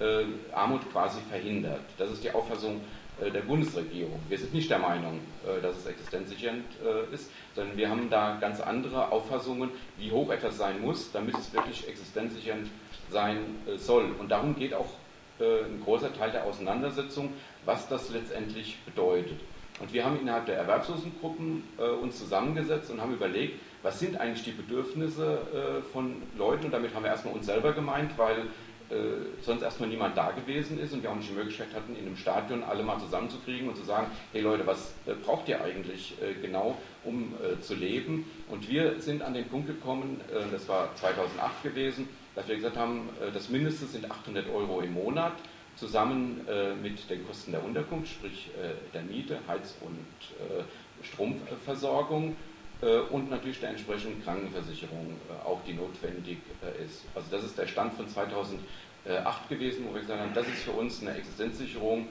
äh, 0.00 0.24
Armut 0.52 0.90
quasi 0.92 1.18
verhindert. 1.30 1.80
Das 1.98 2.10
ist 2.10 2.22
die 2.22 2.30
Auffassung 2.30 2.80
äh, 3.20 3.30
der 3.30 3.40
Bundesregierung. 3.40 4.20
Wir 4.28 4.38
sind 4.38 4.52
nicht 4.52 4.70
der 4.70 4.78
Meinung, 4.78 5.20
äh, 5.46 5.60
dass 5.62 5.76
es 5.78 5.86
existenzsichernd 5.86 6.64
ist, 7.12 7.30
sondern 7.54 7.76
wir 7.76 7.88
haben 7.88 8.10
da 8.10 8.36
ganz 8.40 8.60
andere 8.60 9.10
Auffassungen, 9.10 9.70
wie 9.96 10.10
hoch 10.10 10.30
etwas 10.30 10.58
sein 10.58 10.80
muss, 10.80 11.10
damit 11.12 11.36
es 11.36 11.52
wirklich 11.52 11.88
existenzsichernd 11.88 12.68
sein 13.10 13.38
soll. 13.76 14.10
Und 14.18 14.30
darum 14.30 14.56
geht 14.56 14.74
auch 14.74 14.90
ein 15.38 15.82
großer 15.84 16.14
Teil 16.14 16.30
der 16.30 16.44
Auseinandersetzung, 16.44 17.30
was 17.66 17.88
das 17.88 18.08
letztendlich 18.08 18.78
bedeutet. 18.86 19.38
Und 19.78 19.92
wir 19.92 20.04
haben 20.04 20.18
innerhalb 20.18 20.46
der 20.46 20.56
Erwerbslosengruppen 20.56 21.62
äh, 21.78 21.82
uns 21.82 22.18
zusammengesetzt 22.18 22.90
und 22.90 23.00
haben 23.00 23.12
überlegt, 23.12 23.60
was 23.82 23.98
sind 23.98 24.18
eigentlich 24.18 24.44
die 24.44 24.52
Bedürfnisse 24.52 25.38
äh, 25.52 25.82
von 25.92 26.22
Leuten. 26.38 26.66
Und 26.66 26.72
damit 26.72 26.94
haben 26.94 27.02
wir 27.02 27.10
erstmal 27.10 27.34
uns 27.34 27.46
selber 27.46 27.72
gemeint, 27.72 28.16
weil 28.16 28.46
äh, 28.90 29.42
sonst 29.42 29.62
erstmal 29.62 29.88
niemand 29.88 30.16
da 30.16 30.30
gewesen 30.30 30.78
ist 30.78 30.92
und 30.92 31.02
wir 31.02 31.10
auch 31.10 31.16
nicht 31.16 31.30
die 31.30 31.34
Möglichkeit 31.34 31.68
hatten, 31.74 31.96
in 31.96 32.06
einem 32.06 32.16
Stadion 32.16 32.62
alle 32.62 32.82
mal 32.82 32.98
zusammenzukriegen 32.98 33.68
und 33.68 33.76
zu 33.76 33.84
sagen, 33.84 34.06
hey 34.32 34.42
Leute, 34.42 34.66
was 34.66 34.94
äh, 35.06 35.14
braucht 35.14 35.48
ihr 35.48 35.62
eigentlich 35.62 36.14
äh, 36.22 36.34
genau, 36.40 36.76
um 37.04 37.34
äh, 37.42 37.60
zu 37.60 37.74
leben? 37.74 38.30
Und 38.48 38.68
wir 38.68 39.00
sind 39.00 39.22
an 39.22 39.34
den 39.34 39.48
Punkt 39.48 39.66
gekommen, 39.66 40.20
das 40.52 40.68
war 40.68 40.94
2008 40.94 41.62
gewesen, 41.62 42.08
dass 42.34 42.46
wir 42.46 42.56
gesagt 42.56 42.76
haben, 42.76 43.08
das 43.34 43.48
Mindeste 43.48 43.86
sind 43.86 44.08
800 44.10 44.48
Euro 44.50 44.80
im 44.80 44.94
Monat 44.94 45.32
zusammen 45.76 46.46
äh, 46.48 46.74
mit 46.74 47.08
den 47.10 47.26
Kosten 47.26 47.52
der 47.52 47.62
Unterkunft, 47.62 48.12
sprich 48.12 48.50
äh, 48.56 48.74
der 48.94 49.02
Miete, 49.02 49.38
Heiz- 49.46 49.76
und 49.80 49.98
äh, 50.40 50.64
Stromversorgung 51.04 52.32
äh, 52.32 52.34
und 53.10 53.30
natürlich 53.30 53.60
der 53.60 53.70
entsprechenden 53.70 54.22
Krankenversicherung, 54.22 55.14
äh, 55.30 55.46
auch 55.46 55.60
die 55.66 55.72
notwendig 55.72 56.38
äh, 56.62 56.84
ist. 56.84 57.04
Also 57.14 57.28
das 57.30 57.44
ist 57.44 57.56
der 57.58 57.66
Stand 57.66 57.94
von 57.94 58.08
2008 58.08 59.48
gewesen, 59.48 59.86
wo 59.88 59.94
wir 59.94 60.02
gesagt 60.02 60.20
haben, 60.20 60.34
das 60.34 60.46
ist 60.48 60.64
für 60.64 60.72
uns 60.72 61.00
eine 61.00 61.16
Existenzsicherung, 61.16 62.08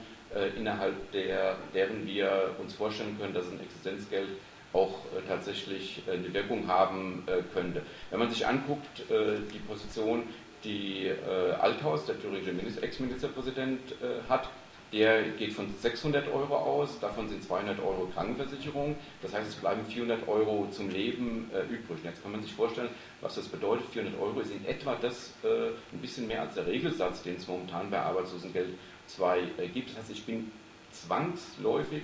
innerhalb 0.58 1.12
der, 1.12 1.56
deren 1.72 2.04
wir 2.04 2.50
uns 2.58 2.74
vorstellen 2.74 3.16
können, 3.18 3.32
dass 3.32 3.46
ein 3.46 3.60
Existenzgeld 3.60 4.28
auch 4.72 4.98
tatsächlich 5.28 6.02
eine 6.12 6.34
Wirkung 6.34 6.66
haben 6.66 7.22
könnte. 7.54 7.82
Wenn 8.10 8.18
man 8.18 8.28
sich 8.30 8.44
anguckt, 8.44 9.04
die 9.08 9.58
Position 9.60 10.24
die 10.66 11.06
äh, 11.06 11.52
Althaus, 11.60 12.06
der 12.06 12.20
thüringische 12.20 12.82
Ex-Ministerpräsident, 12.82 13.80
äh, 13.92 14.28
hat, 14.28 14.48
der 14.92 15.22
geht 15.30 15.52
von 15.52 15.66
600 15.80 16.28
Euro 16.28 16.56
aus, 16.56 17.00
davon 17.00 17.28
sind 17.28 17.42
200 17.42 17.80
Euro 17.80 18.08
Krankenversicherung, 18.14 18.96
das 19.20 19.34
heißt, 19.34 19.48
es 19.48 19.54
bleiben 19.56 19.84
400 19.86 20.28
Euro 20.28 20.68
zum 20.70 20.90
Leben 20.90 21.50
äh, 21.52 21.62
übrig. 21.72 21.98
Jetzt 22.04 22.22
kann 22.22 22.32
man 22.32 22.42
sich 22.42 22.52
vorstellen, 22.52 22.88
was 23.20 23.34
das 23.34 23.48
bedeutet. 23.48 23.86
400 23.92 24.20
Euro 24.20 24.40
ist 24.40 24.52
in 24.52 24.64
etwa 24.64 24.94
das 24.94 25.32
äh, 25.42 25.68
ein 25.92 26.00
bisschen 26.00 26.26
mehr 26.28 26.42
als 26.42 26.54
der 26.54 26.66
Regelsatz, 26.66 27.22
den 27.22 27.36
es 27.36 27.46
momentan 27.46 27.90
bei 27.90 27.98
Arbeitslosengeld 27.98 28.78
2 29.08 29.38
äh, 29.38 29.68
gibt. 29.68 29.90
Das 29.90 29.98
heißt, 29.98 30.10
ich 30.10 30.24
bin 30.24 30.50
zwangsläufig, 30.92 32.02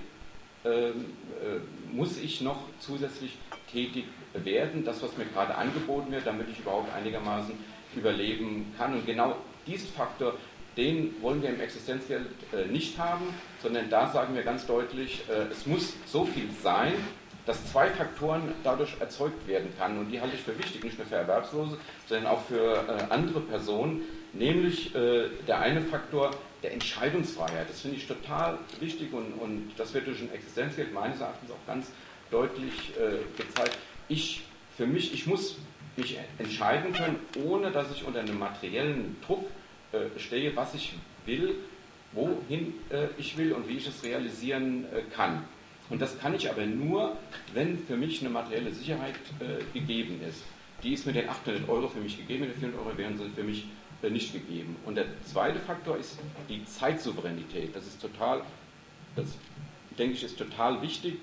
ähm, 0.65 1.05
äh, 1.41 1.93
muss 1.93 2.17
ich 2.17 2.41
noch 2.41 2.59
zusätzlich 2.79 3.37
tätig 3.71 4.05
werden, 4.33 4.83
das, 4.83 5.01
was 5.01 5.17
mir 5.17 5.25
gerade 5.25 5.55
angeboten 5.55 6.11
wird, 6.11 6.25
damit 6.25 6.47
ich 6.49 6.59
überhaupt 6.59 6.93
einigermaßen 6.93 7.53
überleben 7.95 8.73
kann. 8.77 8.93
Und 8.93 9.05
genau 9.05 9.35
diesen 9.67 9.89
Faktor, 9.89 10.35
den 10.77 11.21
wollen 11.21 11.41
wir 11.41 11.49
im 11.49 11.59
Existenzgeld 11.59 12.27
äh, 12.51 12.65
nicht 12.67 12.97
haben, 12.97 13.25
sondern 13.61 13.89
da 13.89 14.07
sagen 14.07 14.35
wir 14.35 14.43
ganz 14.43 14.65
deutlich, 14.65 15.23
äh, 15.29 15.51
es 15.51 15.65
muss 15.65 15.93
so 16.05 16.25
viel 16.25 16.49
sein, 16.61 16.93
dass 17.45 17.71
zwei 17.71 17.89
Faktoren 17.89 18.53
dadurch 18.63 18.95
erzeugt 18.99 19.47
werden 19.47 19.67
kann. 19.77 19.97
Und 19.97 20.09
die 20.09 20.21
halte 20.21 20.35
ich 20.35 20.41
für 20.41 20.57
wichtig, 20.57 20.83
nicht 20.83 20.97
nur 20.97 21.05
für 21.05 21.15
Erwerbslose, 21.15 21.77
sondern 22.07 22.27
auch 22.27 22.41
für 22.45 22.75
äh, 22.75 23.11
andere 23.13 23.41
Personen. 23.41 24.01
Nämlich 24.35 24.93
der 24.93 25.59
eine 25.59 25.81
Faktor 25.81 26.31
der 26.63 26.73
Entscheidungsfreiheit. 26.73 27.69
Das 27.69 27.81
finde 27.81 27.97
ich 27.97 28.07
total 28.07 28.57
wichtig 28.79 29.13
und, 29.13 29.31
und 29.33 29.71
das 29.77 29.93
wird 29.93 30.07
durch 30.07 30.21
ein 30.21 30.33
Existenzgeld 30.33 30.91
meines 30.91 31.21
Erachtens 31.21 31.51
auch 31.51 31.67
ganz 31.67 31.91
deutlich 32.31 32.73
gezeigt. 33.37 33.77
Ich, 34.07 34.41
für 34.75 34.87
mich, 34.87 35.13
ich 35.13 35.27
muss 35.27 35.57
mich 35.97 36.17
entscheiden 36.39 36.93
können, 36.93 37.19
ohne 37.45 37.69
dass 37.69 37.91
ich 37.91 38.05
unter 38.05 38.21
einem 38.21 38.39
materiellen 38.39 39.17
Druck 39.27 39.45
stehe, 40.17 40.55
was 40.55 40.73
ich 40.73 40.93
will, 41.25 41.55
wohin 42.13 42.73
äh, 42.89 43.07
ich 43.17 43.37
will 43.37 43.53
und 43.53 43.67
wie 43.67 43.77
ich 43.77 43.87
es 43.87 44.03
realisieren 44.03 44.85
äh, 44.85 45.01
kann. 45.13 45.43
Und 45.89 46.01
das 46.01 46.17
kann 46.19 46.33
ich 46.33 46.49
aber 46.49 46.65
nur, 46.65 47.17
wenn 47.53 47.77
für 47.77 47.97
mich 47.97 48.21
eine 48.21 48.29
materielle 48.29 48.71
Sicherheit 48.73 49.15
äh, 49.39 49.63
gegeben 49.77 50.19
ist. 50.27 50.43
Die 50.81 50.93
ist 50.93 51.05
mit 51.05 51.15
den 51.15 51.29
800 51.29 51.67
Euro 51.69 51.87
für 51.87 51.99
mich 51.99 52.17
gegeben, 52.17 52.41
mit 52.41 52.55
den 52.55 52.59
400 52.59 52.85
Euro 52.85 52.97
wären 52.97 53.17
sie 53.17 53.29
für 53.29 53.43
mich 53.43 53.65
äh, 54.01 54.09
nicht 54.09 54.33
gegeben. 54.33 54.75
Und 54.85 54.95
der 54.95 55.05
zweite 55.25 55.59
Faktor 55.59 55.97
ist 55.97 56.17
die 56.49 56.63
Zeitsouveränität. 56.65 57.75
Das 57.75 57.85
ist 57.85 58.01
total, 58.01 58.41
das 59.15 59.27
denke 59.97 60.15
ich, 60.15 60.23
ist 60.23 60.37
total 60.37 60.81
wichtig, 60.81 61.17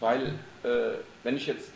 weil 0.00 0.34
äh, 0.62 0.98
wenn 1.22 1.36
ich 1.36 1.46
jetzt 1.46 1.72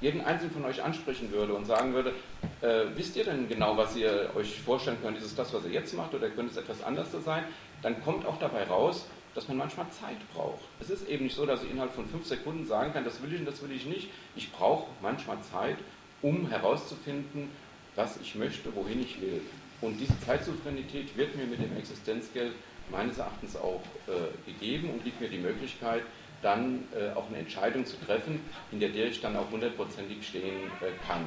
jeden 0.00 0.20
einzelnen 0.20 0.52
von 0.52 0.64
euch 0.64 0.82
ansprechen 0.82 1.30
würde 1.32 1.54
und 1.54 1.66
sagen 1.66 1.94
würde, 1.94 2.14
äh, 2.60 2.84
wisst 2.94 3.16
ihr 3.16 3.24
denn 3.24 3.48
genau, 3.48 3.76
was 3.76 3.96
ihr 3.96 4.30
euch 4.34 4.60
vorstellen 4.60 4.98
könnt, 5.02 5.18
ist 5.18 5.24
es 5.24 5.34
das, 5.34 5.52
was 5.52 5.64
ihr 5.64 5.72
jetzt 5.72 5.94
macht 5.94 6.14
oder 6.14 6.28
könnte 6.30 6.52
es 6.52 6.56
etwas 6.56 6.82
anderes 6.82 7.10
sein, 7.24 7.44
dann 7.82 8.02
kommt 8.02 8.26
auch 8.26 8.38
dabei 8.38 8.64
raus, 8.64 9.06
dass 9.34 9.48
man 9.48 9.56
manchmal 9.56 9.86
Zeit 9.90 10.16
braucht. 10.34 10.60
Es 10.80 10.90
ist 10.90 11.08
eben 11.08 11.24
nicht 11.24 11.36
so, 11.36 11.46
dass 11.46 11.62
ich 11.62 11.70
innerhalb 11.70 11.92
von 11.92 12.08
fünf 12.08 12.26
Sekunden 12.26 12.66
sagen 12.66 12.92
kann, 12.92 13.04
das 13.04 13.22
will 13.22 13.32
ich 13.32 13.40
und 13.40 13.46
das 13.46 13.62
will 13.62 13.70
ich 13.72 13.86
nicht. 13.86 14.08
Ich 14.34 14.50
brauche 14.52 14.86
manchmal 15.00 15.40
Zeit, 15.42 15.76
um 16.22 16.48
herauszufinden, 16.48 17.50
was 17.94 18.18
ich 18.20 18.34
möchte, 18.34 18.74
wohin 18.74 19.00
ich 19.00 19.20
will. 19.20 19.40
Und 19.80 19.98
diese 20.00 20.18
Zeitsouveränität 20.20 21.16
wird 21.16 21.36
mir 21.36 21.46
mit 21.46 21.60
dem 21.60 21.76
Existenzgeld 21.76 22.52
meines 22.90 23.18
Erachtens 23.18 23.54
auch 23.56 23.82
äh, 24.08 24.50
gegeben 24.50 24.90
und 24.90 25.04
gibt 25.04 25.20
mir 25.20 25.28
die 25.28 25.38
Möglichkeit, 25.38 26.02
dann 26.42 26.84
äh, 26.94 27.16
auch 27.16 27.28
eine 27.28 27.38
Entscheidung 27.38 27.84
zu 27.84 27.96
treffen, 28.04 28.40
in 28.70 28.80
der, 28.80 28.94
ich 28.94 29.20
dann 29.20 29.36
auch 29.36 29.50
hundertprozentig 29.50 30.26
stehen 30.26 30.70
äh, 30.80 31.06
kann. 31.06 31.24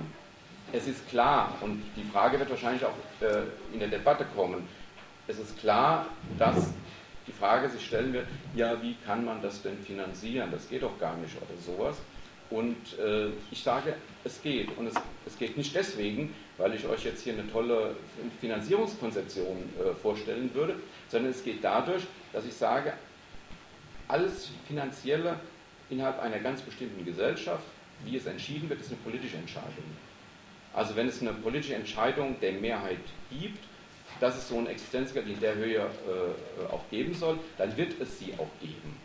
Es 0.72 0.88
ist 0.88 1.08
klar, 1.10 1.58
und 1.62 1.84
die 1.96 2.04
Frage 2.04 2.40
wird 2.40 2.50
wahrscheinlich 2.50 2.86
auch 2.86 2.96
äh, 3.22 3.44
in 3.74 3.80
der 3.80 3.90
Debatte 3.90 4.26
kommen, 4.36 4.68
es 5.28 5.40
ist 5.40 5.60
klar, 5.60 6.08
dass 6.38 6.74
die 7.28 7.32
Frage 7.32 7.70
sich 7.70 7.86
stellen 7.86 8.14
wird, 8.14 8.28
ja, 8.56 8.82
wie 8.82 8.96
kann 9.06 9.24
man 9.24 9.42
das 9.42 9.62
denn 9.62 9.78
finanzieren? 9.80 10.50
Das 10.52 10.68
geht 10.70 10.84
doch 10.84 10.98
gar 11.00 11.16
nicht 11.18 11.36
oder 11.38 11.60
sowas. 11.62 11.98
Und 12.50 13.00
äh, 13.00 13.30
ich 13.50 13.64
sage, 13.64 13.96
es 14.26 14.42
geht. 14.42 14.78
Und 14.78 14.88
es, 14.88 14.96
es, 15.26 15.38
geht 15.38 15.56
nicht 15.56 15.74
deswegen, 15.74 16.34
weil 16.58 16.74
ich 16.74 16.86
euch 16.86 17.06
jetzt 17.06 17.24
hier 17.24 17.34
eine 17.34 17.50
tolle 17.50 17.96
Finanzierungskonzeption 18.42 19.58
äh, 19.80 19.94
vorstellen 19.96 20.54
würde, 20.54 20.76
sondern 21.08 21.32
es 21.32 21.44
geht 21.44 21.64
dadurch, 21.64 22.04
dass 22.34 22.46
ich 22.46 22.54
sage, 22.54 22.94
alles 24.12 24.50
Finanzielle 24.68 25.40
innerhalb 25.90 26.20
einer 26.20 26.40
ganz 26.40 26.62
bestimmten 26.62 27.06
Gesellschaft, 27.06 27.64
wie 28.04 28.18
es 28.18 28.26
entschieden 28.26 28.70
wird, 28.70 28.82
ist 28.82 28.90
eine 28.90 28.98
politische 28.98 29.38
Entscheidung. 29.38 29.84
Also 30.74 30.96
wenn 30.96 31.08
es 31.08 31.22
eine 31.22 31.34
politische 31.34 31.76
Entscheidung 31.76 32.40
der 32.42 32.54
Mehrheit 32.54 33.00
gibt, 33.30 33.64
dass 34.20 34.38
es 34.38 34.50
so 34.50 34.58
ein 34.58 34.68
Existenzgeld 34.68 35.28
in 35.28 35.40
der 35.40 35.56
Höhe 35.56 35.80
äh, 35.80 36.72
auch 36.72 36.82
geben 36.90 37.14
soll, 37.14 37.40
dann 37.58 37.76
wird 37.78 38.00
es 38.00 38.20
sie 38.20 38.34
auch 38.38 38.50
geben. 38.62 38.98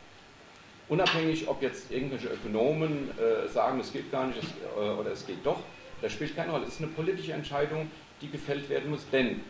Unabhängig, 0.88 1.48
ob 1.48 1.62
jetzt 1.62 1.90
irgendwelche 1.90 2.28
Ökonomen 2.28 3.10
äh, 3.18 3.48
sagen, 3.48 3.80
es 3.80 3.92
geht 3.92 4.10
gar 4.12 4.26
nicht 4.26 4.38
es, 4.38 4.48
äh, 4.76 4.78
oder 4.78 5.10
es 5.12 5.26
geht 5.26 5.44
doch, 5.44 5.60
das 6.02 6.12
spielt 6.12 6.36
keine 6.36 6.52
Rolle. 6.52 6.64
Es 6.66 6.74
ist 6.74 6.82
eine 6.82 6.92
politische 6.92 7.32
Entscheidung, 7.32 7.90
die 8.20 8.30
gefällt 8.30 8.68
werden 8.68 8.90
muss. 8.90 9.08
Denn 9.10 9.40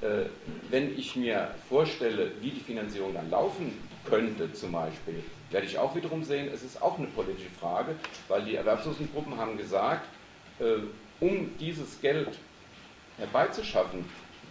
äh, 0.00 0.26
wenn 0.70 0.96
ich 0.98 1.16
mir 1.16 1.54
vorstelle, 1.68 2.32
wie 2.40 2.50
die 2.50 2.60
Finanzierung 2.60 3.12
dann 3.12 3.28
laufen 3.30 3.72
könnte 4.08 4.52
zum 4.52 4.72
Beispiel, 4.72 5.22
werde 5.50 5.66
ich 5.66 5.78
auch 5.78 5.94
wiederum 5.94 6.24
sehen, 6.24 6.48
es 6.52 6.62
ist 6.62 6.82
auch 6.82 6.98
eine 6.98 7.08
politische 7.08 7.50
Frage, 7.60 7.94
weil 8.28 8.42
die 8.44 8.56
Erwerbslosengruppen 8.56 9.36
haben 9.36 9.56
gesagt, 9.56 10.06
äh, 10.58 10.78
um 11.20 11.56
dieses 11.58 12.00
Geld 12.00 12.30
herbeizuschaffen, 13.18 14.04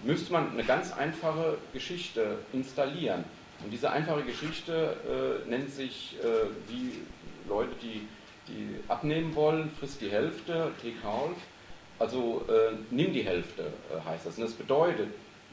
müsste 0.03 0.33
man 0.33 0.51
eine 0.51 0.63
ganz 0.63 0.91
einfache 0.91 1.57
Geschichte 1.73 2.39
installieren. 2.53 3.23
Und 3.63 3.71
diese 3.71 3.89
einfache 3.91 4.23
Geschichte 4.23 5.43
äh, 5.45 5.49
nennt 5.49 5.71
sich, 5.71 6.17
äh, 6.21 6.47
wie 6.67 7.01
Leute, 7.47 7.71
die, 7.81 8.07
die 8.47 8.79
abnehmen 8.87 9.33
wollen, 9.35 9.71
frisst 9.79 10.01
die 10.01 10.09
Hälfte, 10.09 10.71
half. 11.03 11.37
Also 11.97 12.45
äh, 12.49 12.75
nimm 12.91 13.13
die 13.13 13.23
Hälfte, 13.23 13.63
äh, 13.63 14.09
heißt 14.09 14.25
das. 14.25 14.37
Und 14.37 14.43
das 14.43 14.53
bedeutet, 14.53 15.07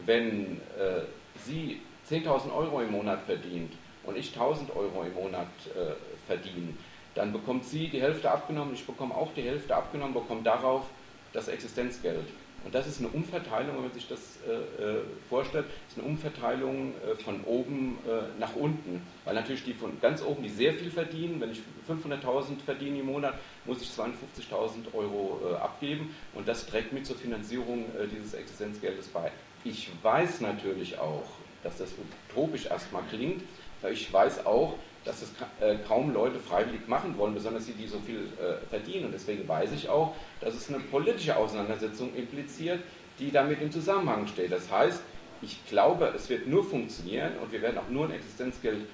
wenn 0.04 0.60
äh, 0.78 1.02
Sie 1.46 1.80
10.000 2.10 2.52
Euro 2.52 2.80
im 2.80 2.90
Monat 2.90 3.22
verdient 3.24 3.72
und 4.04 4.16
ich 4.16 4.34
1.000 4.34 4.74
Euro 4.74 5.04
im 5.04 5.14
Monat 5.14 5.48
äh, 5.74 5.92
verdiene, 6.26 6.74
dann 7.14 7.32
bekommt 7.32 7.64
sie 7.64 7.88
die 7.88 8.00
Hälfte 8.00 8.30
abgenommen, 8.30 8.74
ich 8.74 8.86
bekomme 8.86 9.14
auch 9.14 9.32
die 9.34 9.42
Hälfte 9.42 9.76
abgenommen, 9.76 10.14
bekomme 10.14 10.42
darauf 10.42 10.86
das 11.32 11.48
Existenzgeld. 11.48 12.26
Und 12.64 12.74
das 12.74 12.86
ist 12.86 13.00
eine 13.00 13.08
Umverteilung, 13.08 13.74
wenn 13.74 13.82
man 13.82 13.92
sich 13.92 14.06
das 14.06 14.38
äh, 14.46 14.52
äh 14.52 15.00
vorstellt, 15.28 15.66
ist 15.88 15.98
eine 15.98 16.06
Umverteilung 16.06 16.92
äh, 16.94 17.16
von 17.22 17.42
oben 17.44 17.98
äh, 18.06 18.38
nach 18.38 18.54
unten. 18.54 19.04
Weil 19.24 19.34
natürlich 19.34 19.64
die 19.64 19.74
von 19.74 20.00
ganz 20.00 20.22
oben, 20.22 20.44
die 20.44 20.48
sehr 20.48 20.72
viel 20.74 20.90
verdienen, 20.90 21.40
wenn 21.40 21.50
ich 21.50 21.60
500.000 21.88 22.60
verdiene 22.64 23.00
im 23.00 23.06
Monat, 23.06 23.34
muss 23.64 23.82
ich 23.82 23.88
52.000 23.88 24.94
Euro 24.94 25.40
äh, 25.44 25.54
abgeben 25.56 26.14
und 26.34 26.46
das 26.46 26.66
trägt 26.66 26.92
mit 26.92 27.04
zur 27.04 27.16
Finanzierung 27.16 27.86
dieses 28.16 28.34
Existenzgeldes 28.34 29.08
bei. 29.08 29.32
Ich 29.64 29.90
weiß 30.02 30.40
natürlich 30.40 30.98
auch, 30.98 31.24
dass 31.62 31.78
das 31.78 31.90
utopisch 32.30 32.66
erstmal 32.66 33.02
klingt, 33.10 33.42
ich 33.90 34.12
weiß 34.12 34.46
auch, 34.46 34.78
dass 35.04 35.20
das 35.20 35.30
äh, 35.60 35.76
kaum 35.86 36.12
Leute 36.12 36.38
freiwillig 36.38 36.86
machen 36.86 37.16
wollen, 37.18 37.34
besonders 37.34 37.66
die, 37.66 37.72
die 37.72 37.88
so 37.88 37.98
viel 37.98 38.28
äh, 38.38 38.64
verdienen. 38.68 39.06
Und 39.06 39.12
deswegen 39.12 39.48
weiß 39.48 39.72
ich 39.72 39.88
auch, 39.88 40.14
dass 40.40 40.54
es 40.54 40.68
eine 40.68 40.78
politische 40.78 41.36
Auseinandersetzung 41.36 42.14
impliziert, 42.14 42.80
die 43.18 43.32
damit 43.32 43.60
im 43.60 43.72
Zusammenhang 43.72 44.26
steht. 44.28 44.52
Das 44.52 44.70
heißt, 44.70 45.02
ich 45.42 45.66
glaube, 45.66 46.12
es 46.14 46.28
wird 46.28 46.46
nur 46.46 46.64
funktionieren 46.64 47.32
und 47.42 47.50
wir 47.50 47.62
werden 47.62 47.78
auch 47.78 47.88
nur 47.88 48.06
ein 48.06 48.12
Existenzgeld 48.12 48.86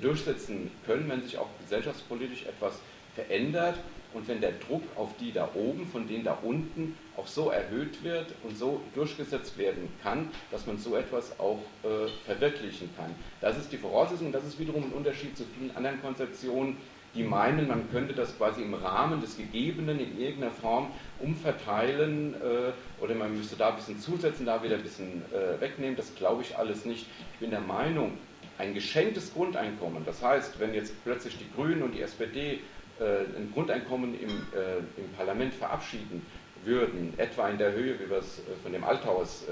durchsetzen 0.00 0.70
können, 0.84 1.08
wenn 1.08 1.22
sich 1.22 1.38
auch 1.38 1.48
gesellschaftspolitisch 1.60 2.44
etwas 2.46 2.80
verändert 3.14 3.76
und 4.14 4.28
wenn 4.28 4.40
der 4.40 4.52
Druck 4.52 4.82
auf 4.96 5.10
die 5.18 5.32
da 5.32 5.48
oben 5.54 5.86
von 5.86 6.06
denen 6.06 6.24
da 6.24 6.38
unten 6.42 6.96
auch 7.16 7.26
so 7.26 7.50
erhöht 7.50 8.02
wird 8.02 8.26
und 8.42 8.56
so 8.56 8.80
durchgesetzt 8.94 9.58
werden 9.58 9.88
kann, 10.02 10.28
dass 10.50 10.66
man 10.66 10.78
so 10.78 10.96
etwas 10.96 11.38
auch 11.38 11.60
äh, 11.82 12.08
verwirklichen 12.26 12.90
kann. 12.96 13.14
Das 13.40 13.58
ist 13.58 13.72
die 13.72 13.78
Voraussetzung, 13.78 14.32
das 14.32 14.44
ist 14.44 14.58
wiederum 14.58 14.84
ein 14.84 14.92
Unterschied 14.92 15.36
zu 15.36 15.44
vielen 15.44 15.74
anderen 15.76 16.00
Konzeptionen, 16.00 16.76
die 17.14 17.22
meinen, 17.22 17.68
man 17.68 17.90
könnte 17.90 18.14
das 18.14 18.36
quasi 18.38 18.62
im 18.62 18.72
Rahmen 18.72 19.20
des 19.20 19.36
Gegebenen 19.36 20.00
in 20.00 20.18
irgendeiner 20.18 20.52
Form 20.52 20.90
umverteilen 21.18 22.34
äh, 22.34 23.02
oder 23.02 23.14
man 23.14 23.36
müsste 23.36 23.56
da 23.56 23.68
ein 23.68 23.76
bisschen 23.76 24.00
zusetzen, 24.00 24.46
da 24.46 24.62
wieder 24.62 24.76
ein 24.76 24.82
bisschen 24.82 25.22
äh, 25.30 25.60
wegnehmen. 25.60 25.94
Das 25.94 26.14
glaube 26.14 26.42
ich 26.42 26.56
alles 26.56 26.86
nicht. 26.86 27.06
Ich 27.34 27.38
bin 27.38 27.50
der 27.50 27.60
Meinung, 27.60 28.12
ein 28.58 28.74
geschenktes 28.74 29.32
Grundeinkommen, 29.34 30.04
das 30.04 30.22
heißt, 30.22 30.60
wenn 30.60 30.74
jetzt 30.74 30.94
plötzlich 31.04 31.36
die 31.38 31.50
Grünen 31.54 31.82
und 31.82 31.94
die 31.94 32.02
SPD 32.02 32.60
ein 33.04 33.50
Grundeinkommen 33.52 34.14
im, 34.20 34.30
äh, 34.30 34.78
im 34.96 35.08
Parlament 35.16 35.54
verabschieden 35.54 36.24
würden, 36.64 37.14
etwa 37.16 37.48
in 37.48 37.58
der 37.58 37.72
Höhe, 37.72 37.98
wie 37.98 38.08
wir 38.08 38.18
es 38.18 38.38
äh, 38.38 38.42
von 38.62 38.72
dem 38.72 38.84
Althaus 38.84 39.44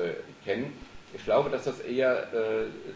kennen, 0.45 0.73
ich 1.13 1.25
glaube, 1.25 1.51
dass 1.51 1.65
das 1.65 1.81
eher 1.81 2.29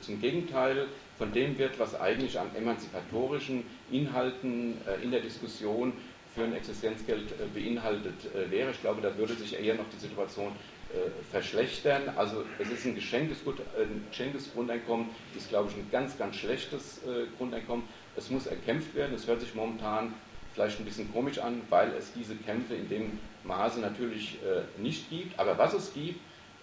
zum 0.00 0.20
Gegenteil 0.20 0.86
von 1.18 1.32
dem 1.32 1.58
wird, 1.58 1.80
was 1.80 2.00
eigentlich 2.00 2.38
an 2.38 2.46
emanzipatorischen 2.56 3.64
Inhalten 3.90 4.76
in 5.02 5.10
der 5.10 5.18
Diskussion 5.18 5.94
für 6.32 6.44
ein 6.44 6.54
Existenzgeld 6.54 7.34
beinhaltet 7.52 8.14
wäre. 8.50 8.70
Ich 8.70 8.80
glaube, 8.80 9.02
da 9.02 9.18
würde 9.18 9.34
sich 9.34 9.58
eher 9.58 9.74
noch 9.74 9.88
die 9.92 9.98
Situation 9.98 10.52
verschlechtern. 11.32 12.02
Also 12.14 12.44
es 12.60 12.70
ist 12.70 12.84
ein 12.84 12.94
geschenktes, 12.94 13.38
ein 13.76 14.06
geschenktes 14.08 14.52
Grundeinkommen, 14.52 15.06
ist, 15.36 15.48
glaube 15.48 15.70
ich, 15.70 15.76
ein 15.76 15.88
ganz, 15.90 16.16
ganz 16.16 16.36
schlechtes 16.36 17.00
Grundeinkommen. 17.36 17.84
Es 18.16 18.30
muss 18.30 18.46
erkämpft 18.46 18.94
werden. 18.94 19.16
Es 19.16 19.26
hört 19.26 19.40
sich 19.40 19.56
momentan 19.56 20.14
vielleicht 20.54 20.78
ein 20.78 20.84
bisschen 20.84 21.12
komisch 21.12 21.38
an, 21.38 21.60
weil 21.68 21.92
es 21.98 22.12
diese 22.12 22.36
Kämpfe 22.36 22.74
in 22.74 22.88
dem 22.88 23.18
Maße 23.42 23.80
natürlich 23.80 24.38
äh, 24.42 24.80
nicht 24.80 25.10
gibt. 25.10 25.38
Aber 25.38 25.58
was 25.58 25.74
es 25.74 25.92
gibt, 25.92 26.20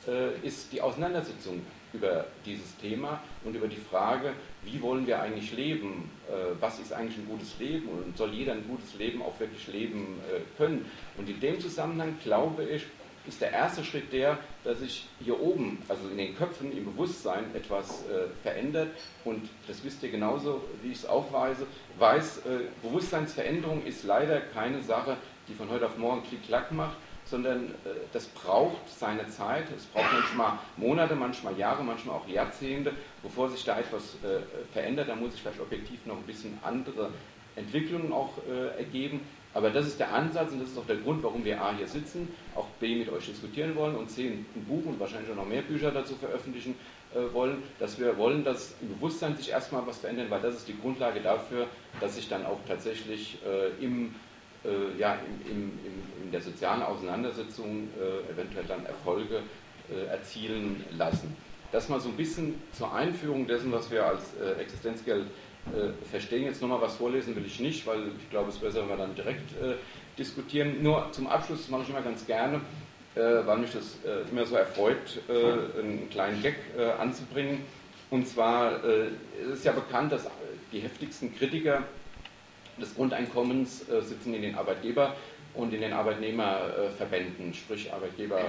äh, 0.07 0.35
ist 0.45 0.71
die 0.71 0.81
Auseinandersetzung 0.81 1.61
über 1.93 2.25
dieses 2.45 2.75
Thema 2.77 3.21
und 3.43 3.55
über 3.55 3.67
die 3.67 3.75
Frage, 3.75 4.33
wie 4.63 4.81
wollen 4.81 5.05
wir 5.05 5.21
eigentlich 5.21 5.53
leben, 5.53 6.09
äh, 6.29 6.55
was 6.59 6.79
ist 6.79 6.93
eigentlich 6.93 7.17
ein 7.17 7.27
gutes 7.27 7.59
Leben 7.59 7.89
und 7.89 8.17
soll 8.17 8.33
jeder 8.33 8.53
ein 8.53 8.65
gutes 8.67 8.95
Leben 8.95 9.21
auch 9.21 9.37
wirklich 9.39 9.67
leben 9.67 10.19
äh, 10.29 10.39
können. 10.57 10.85
Und 11.17 11.29
in 11.29 11.39
dem 11.39 11.59
Zusammenhang 11.59 12.15
glaube 12.23 12.63
ich, 12.63 12.85
ist 13.27 13.41
der 13.41 13.51
erste 13.51 13.83
Schritt 13.83 14.11
der, 14.11 14.37
dass 14.63 14.79
sich 14.79 15.07
hier 15.23 15.39
oben, 15.39 15.81
also 15.87 16.07
in 16.09 16.17
den 16.17 16.35
Köpfen, 16.35 16.75
im 16.75 16.85
Bewusstsein 16.85 17.45
etwas 17.55 18.03
äh, 18.05 18.27
verändert. 18.41 18.89
Und 19.25 19.49
das 19.67 19.83
wisst 19.83 20.01
ihr 20.03 20.09
genauso, 20.09 20.61
wie 20.81 20.91
ich 20.91 20.99
es 20.99 21.05
aufweise, 21.05 21.67
weiß, 21.97 22.39
äh, 22.39 22.41
Bewusstseinsveränderung 22.81 23.85
ist 23.85 24.03
leider 24.03 24.41
keine 24.41 24.81
Sache, 24.81 25.17
die 25.47 25.53
von 25.53 25.69
heute 25.69 25.85
auf 25.85 25.97
morgen 25.97 26.23
klick-klack 26.23 26.71
macht, 26.71 26.97
sondern 27.25 27.67
äh, 27.69 27.89
das 28.11 28.25
braucht 28.27 28.89
seine 28.89 29.27
Zeit. 29.29 29.65
Es 29.75 29.85
braucht 29.85 30.11
manchmal 30.11 30.59
Monate, 30.77 31.15
manchmal 31.15 31.57
Jahre, 31.57 31.83
manchmal 31.83 32.17
auch 32.17 32.27
Jahrzehnte, 32.27 32.93
bevor 33.21 33.49
sich 33.49 33.63
da 33.63 33.79
etwas 33.79 34.15
äh, 34.23 34.41
verändert. 34.73 35.09
Da 35.09 35.15
muss 35.15 35.31
sich 35.33 35.41
vielleicht 35.41 35.61
objektiv 35.61 36.05
noch 36.05 36.17
ein 36.17 36.23
bisschen 36.23 36.57
andere 36.63 37.11
Entwicklungen 37.55 38.11
auch 38.13 38.33
äh, 38.49 38.77
ergeben. 38.77 39.21
Aber 39.53 39.69
das 39.69 39.87
ist 39.87 39.99
der 39.99 40.13
Ansatz 40.13 40.51
und 40.53 40.61
das 40.61 40.69
ist 40.69 40.77
auch 40.77 40.85
der 40.85 40.97
Grund, 40.97 41.23
warum 41.23 41.43
wir 41.43 41.61
A 41.61 41.73
hier 41.75 41.87
sitzen, 41.87 42.29
auch 42.55 42.67
B 42.79 42.95
mit 42.95 43.09
euch 43.09 43.25
diskutieren 43.25 43.75
wollen 43.75 43.95
und 43.95 44.09
C 44.09 44.27
ein 44.27 44.65
Buch 44.67 44.85
und 44.85 44.99
wahrscheinlich 44.99 45.29
auch 45.31 45.35
noch 45.35 45.47
mehr 45.47 45.61
Bücher 45.61 45.91
dazu 45.91 46.15
veröffentlichen 46.15 46.75
äh, 47.13 47.33
wollen, 47.33 47.61
dass 47.79 47.99
wir 47.99 48.17
wollen, 48.17 48.45
dass 48.45 48.75
im 48.81 48.89
Bewusstsein 48.95 49.35
sich 49.35 49.49
erstmal 49.49 49.85
was 49.85 49.97
verändert, 49.97 50.29
weil 50.29 50.41
das 50.41 50.55
ist 50.55 50.67
die 50.67 50.79
Grundlage 50.79 51.19
dafür, 51.19 51.67
dass 51.99 52.15
sich 52.15 52.29
dann 52.29 52.45
auch 52.45 52.59
tatsächlich 52.65 53.39
äh, 53.45 53.83
im, 53.83 54.15
äh, 54.63 54.97
ja, 54.97 55.17
im, 55.49 55.71
im, 55.85 56.23
in 56.23 56.31
der 56.31 56.41
sozialen 56.41 56.83
Auseinandersetzung 56.83 57.89
äh, 57.99 58.31
eventuell 58.31 58.63
dann 58.65 58.85
Erfolge 58.85 59.41
äh, 59.91 60.05
erzielen 60.05 60.85
lassen. 60.97 61.35
Das 61.73 61.89
mal 61.89 61.99
so 61.99 62.09
ein 62.09 62.15
bisschen 62.15 62.55
zur 62.71 62.93
Einführung 62.93 63.47
dessen, 63.47 63.71
was 63.71 63.91
wir 63.91 64.05
als 64.05 64.23
äh, 64.41 64.61
Existenzgeld 64.61 65.25
äh, 65.73 65.91
verstehen. 66.09 66.43
Jetzt 66.43 66.61
nochmal 66.61 66.81
was 66.81 66.95
vorlesen 66.95 67.35
will 67.35 67.45
ich 67.45 67.59
nicht, 67.59 67.85
weil 67.87 67.99
ich 68.19 68.29
glaube, 68.29 68.49
es 68.49 68.55
ist 68.55 68.61
besser, 68.61 68.81
wenn 68.81 68.89
wir 68.89 68.97
dann 68.97 69.15
direkt 69.15 69.51
äh, 69.61 69.75
diskutieren. 70.17 70.83
Nur 70.83 71.11
zum 71.11 71.27
Abschluss, 71.27 71.61
das 71.61 71.69
mache 71.69 71.83
ich 71.83 71.89
immer 71.89 72.01
ganz 72.01 72.25
gerne, 72.25 72.61
äh, 73.15 73.21
weil 73.45 73.57
mich 73.59 73.71
das 73.71 73.99
äh, 74.05 74.29
immer 74.29 74.45
so 74.45 74.55
erfreut, 74.55 75.21
äh, 75.29 75.79
einen 75.79 76.09
kleinen 76.09 76.41
Gag 76.41 76.55
äh, 76.77 76.91
anzubringen. 76.91 77.61
Und 78.09 78.27
zwar 78.27 78.83
es 78.83 79.59
ist 79.59 79.63
ja 79.63 79.71
bekannt, 79.71 80.11
dass 80.11 80.27
die 80.73 80.81
heftigsten 80.81 81.33
Kritiker 81.33 81.83
des 82.77 82.93
Grundeinkommens 82.93 83.85
sitzen 84.01 84.33
in 84.33 84.41
den 84.41 84.55
Arbeitgeber- 84.55 85.15
und 85.53 85.73
in 85.73 85.79
den 85.79 85.93
Arbeitnehmerverbänden, 85.93 87.53
sprich 87.53 87.93
Arbeitgeber. 87.93 88.39
Äh, 88.39 88.43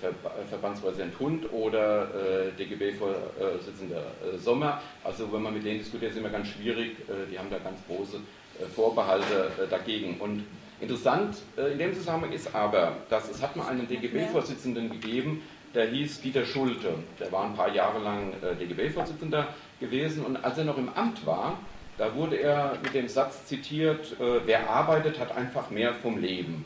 Ver 0.00 0.12
Verbandspräsident 0.50 1.18
Hund 1.20 1.52
oder 1.52 2.08
äh, 2.08 2.50
DGB-Vorsitzender 2.58 4.02
äh, 4.34 4.36
Sommer. 4.36 4.82
Also 5.04 5.32
wenn 5.32 5.42
man 5.42 5.54
mit 5.54 5.64
denen 5.64 5.78
diskutiert, 5.78 6.10
ist 6.10 6.18
immer 6.18 6.30
ganz 6.30 6.48
schwierig. 6.48 6.96
Äh, 7.08 7.30
die 7.30 7.38
haben 7.38 7.48
da 7.48 7.58
ganz 7.58 7.78
große 7.86 8.16
äh, 8.16 8.66
Vorbehalte 8.66 9.52
äh, 9.62 9.68
dagegen. 9.68 10.18
Und 10.18 10.44
interessant 10.80 11.38
in 11.56 11.78
dem 11.78 11.94
Zusammenhang 11.94 12.32
ist 12.32 12.54
aber, 12.54 12.96
dass 13.08 13.28
es 13.30 13.40
hat 13.40 13.54
mal 13.56 13.68
einen 13.68 13.86
DGB-Vorsitzenden 13.86 14.90
gegeben, 14.90 15.42
der 15.74 15.90
hieß 15.90 16.22
Dieter 16.22 16.44
Schulte. 16.44 16.94
Der 17.20 17.30
war 17.30 17.44
ein 17.44 17.54
paar 17.54 17.72
Jahre 17.72 18.00
lang 18.00 18.32
DGB-Vorsitzender 18.60 19.48
gewesen 19.80 20.24
und 20.24 20.36
als 20.44 20.56
er 20.56 20.64
noch 20.64 20.78
im 20.78 20.88
Amt 20.88 21.26
war, 21.26 21.58
da 21.98 22.14
wurde 22.14 22.36
er 22.36 22.78
mit 22.80 22.94
dem 22.94 23.08
Satz 23.08 23.44
zitiert, 23.46 24.14
wer 24.46 24.70
arbeitet, 24.70 25.18
hat 25.18 25.36
einfach 25.36 25.68
mehr 25.70 25.94
vom 25.94 26.16
Leben. 26.18 26.64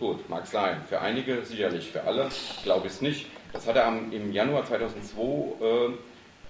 Gut, 0.00 0.28
mag 0.30 0.46
sein. 0.46 0.80
Für 0.88 1.02
einige 1.02 1.44
sicherlich, 1.44 1.90
für 1.90 2.02
alle 2.04 2.30
glaube 2.64 2.86
ich 2.86 2.94
es 2.94 3.02
nicht. 3.02 3.26
Das 3.52 3.66
hat 3.66 3.76
er 3.76 3.86
im 3.88 4.32
Januar 4.32 4.64
2002 4.64 5.20
äh, 5.62 5.90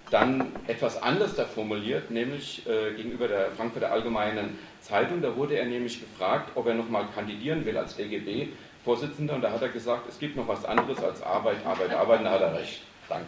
dann 0.09 0.53
etwas 0.69 1.03
anders 1.03 1.35
da 1.35 1.45
formuliert, 1.47 2.13
nämlich 2.13 2.65
äh, 2.69 2.95
gegenüber 2.95 3.27
der 3.27 3.51
Frankfurter 3.57 3.91
Allgemeinen 3.91 4.57
Zeitung. 4.81 5.21
Da 5.21 5.35
wurde 5.35 5.57
er 5.57 5.67
nämlich 5.67 5.99
gefragt, 5.99 6.53
ob 6.55 6.69
er 6.69 6.75
nochmal 6.75 7.07
kandidieren 7.13 7.67
will 7.67 7.77
als 7.77 7.97
DGB-Vorsitzender. 7.97 9.35
Und 9.35 9.43
da 9.43 9.51
hat 9.51 9.63
er 9.63 9.69
gesagt, 9.71 10.09
es 10.09 10.21
gibt 10.21 10.37
noch 10.37 10.47
was 10.47 10.65
anderes 10.65 11.03
als 11.03 11.21
Arbeit, 11.21 11.67
Arbeit, 11.67 11.93
Arbeit. 11.93 12.21
Und 12.21 12.27
da 12.27 12.31
hat 12.31 12.43
er 12.43 12.55
recht. 12.55 12.83
Danke. 13.09 13.27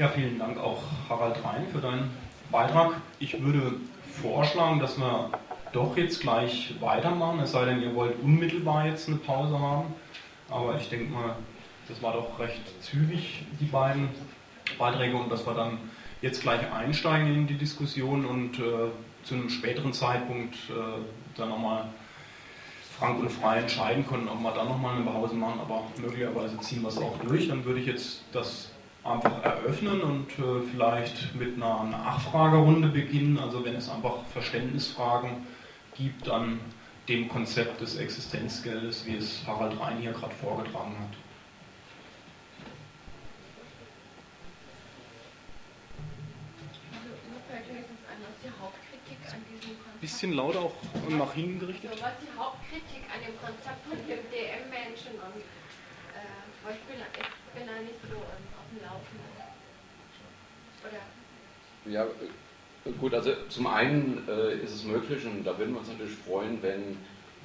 Ja, 0.00 0.08
vielen 0.08 0.38
Dank 0.38 0.56
auch 0.56 0.82
Harald 1.10 1.44
Rhein 1.44 1.66
für 1.70 1.78
deinen 1.78 2.10
Beitrag. 2.50 2.94
Ich 3.18 3.44
würde 3.44 3.74
vorschlagen, 4.22 4.80
dass 4.80 4.96
wir 4.96 5.28
doch 5.74 5.94
jetzt 5.94 6.22
gleich 6.22 6.74
weitermachen, 6.80 7.40
es 7.40 7.52
sei 7.52 7.66
denn, 7.66 7.82
ihr 7.82 7.94
wollt 7.94 8.18
unmittelbar 8.22 8.86
jetzt 8.86 9.08
eine 9.08 9.18
Pause 9.18 9.58
haben. 9.58 9.92
Aber 10.48 10.76
ich 10.80 10.88
denke 10.88 11.12
mal, 11.12 11.36
das 11.86 12.02
war 12.02 12.14
doch 12.14 12.38
recht 12.38 12.62
zügig, 12.82 13.44
die 13.60 13.66
beiden 13.66 14.08
Beiträge, 14.78 15.18
und 15.18 15.30
dass 15.30 15.46
wir 15.46 15.52
dann 15.52 15.76
jetzt 16.22 16.40
gleich 16.40 16.72
einsteigen 16.72 17.34
in 17.34 17.46
die 17.46 17.58
Diskussion 17.58 18.24
und 18.24 18.58
äh, 18.58 18.88
zu 19.24 19.34
einem 19.34 19.50
späteren 19.50 19.92
Zeitpunkt 19.92 20.54
äh, 20.70 21.36
dann 21.36 21.50
nochmal 21.50 21.84
frank 22.98 23.20
und 23.20 23.30
frei 23.30 23.58
entscheiden 23.58 24.06
können, 24.06 24.30
ob 24.30 24.40
wir 24.40 24.52
dann 24.52 24.68
nochmal 24.68 24.96
eine 24.96 25.04
Pause 25.04 25.34
machen, 25.34 25.60
aber 25.60 25.82
möglicherweise 25.98 26.58
ziehen 26.60 26.80
wir 26.80 26.88
es 26.88 26.96
auch 26.96 27.18
durch. 27.18 27.48
Dann 27.48 27.66
würde 27.66 27.80
ich 27.80 27.86
jetzt 27.86 28.22
das 28.32 28.70
einfach 29.04 29.42
eröffnen 29.42 30.02
und 30.02 30.30
äh, 30.38 30.60
vielleicht 30.70 31.34
mit 31.34 31.56
einer 31.56 31.84
Nachfragerunde 31.84 32.88
beginnen. 32.88 33.38
Also 33.38 33.64
wenn 33.64 33.76
es 33.76 33.88
einfach 33.88 34.24
Verständnisfragen 34.32 35.46
gibt 35.96 36.28
an 36.28 36.60
dem 37.08 37.28
Konzept 37.28 37.80
des 37.80 37.96
Existenzgeldes, 37.96 39.06
wie 39.06 39.16
es 39.16 39.42
Harald 39.46 39.78
Rhein 39.80 39.98
hier 39.98 40.12
gerade 40.12 40.34
vorgetragen 40.34 40.96
hat. 40.98 41.16
Bisschen 50.00 50.32
lauter 50.32 50.60
auch 50.60 50.72
nach 51.10 51.34
hinten 51.34 51.60
gerichtet. 51.60 51.90
Was 51.90 52.12
die 52.22 52.38
Hauptkritik 52.38 53.04
an 53.12 53.20
dem 53.20 53.36
Konzept 53.38 53.84
von 53.86 53.98
dem 53.98 54.24
DM-Menschen 54.32 55.12
und 55.12 55.40
äh, 55.40 56.72
ich 56.72 56.80
bin, 56.84 56.96
ich 56.96 57.58
bin 57.58 57.66
da 57.66 57.82
nicht 57.82 58.00
so. 58.08 58.16
Ähm, 58.16 58.50
ja, 61.90 62.04
äh, 62.04 62.90
gut, 62.98 63.14
also 63.14 63.32
zum 63.48 63.66
einen 63.66 64.26
äh, 64.28 64.54
ist 64.54 64.74
es 64.74 64.84
möglich 64.84 65.24
und 65.26 65.44
da 65.44 65.56
würden 65.58 65.72
wir 65.72 65.80
uns 65.80 65.88
natürlich 65.88 66.14
freuen, 66.14 66.62
wenn 66.62 66.80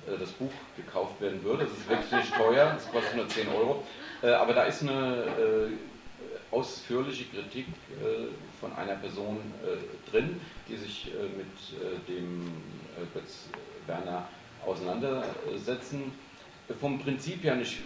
äh, 0.08 0.18
das 0.20 0.32
Buch 0.32 0.52
gekauft 0.78 1.20
werden 1.22 1.44
würde. 1.44 1.66
Es 1.66 1.72
ist 1.72 1.90
wirklich 1.90 2.30
teuer, 2.38 2.76
es 2.78 2.90
kostet 2.92 3.16
nur 3.16 3.28
10 3.28 3.48
Euro. 3.50 3.84
Äh, 4.22 4.30
aber 4.30 4.54
da 4.54 4.64
ist 4.64 4.82
eine 4.82 5.24
äh, 5.26 6.56
ausführliche 6.56 7.26
Kritik 7.26 7.66
äh, 8.02 8.28
von 8.60 8.74
einer 8.74 8.96
Person 8.96 9.38
drin, 10.10 10.40
die 10.70 10.78
sich 10.78 11.12
mit 11.38 12.08
dem 12.08 12.50
Götz 13.14 13.50
Werner 13.86 14.28
auseinandersetzen 14.66 16.14
vom 16.80 17.00
Prinzip 17.00 17.44
her, 17.44 17.60
ich 17.62 17.82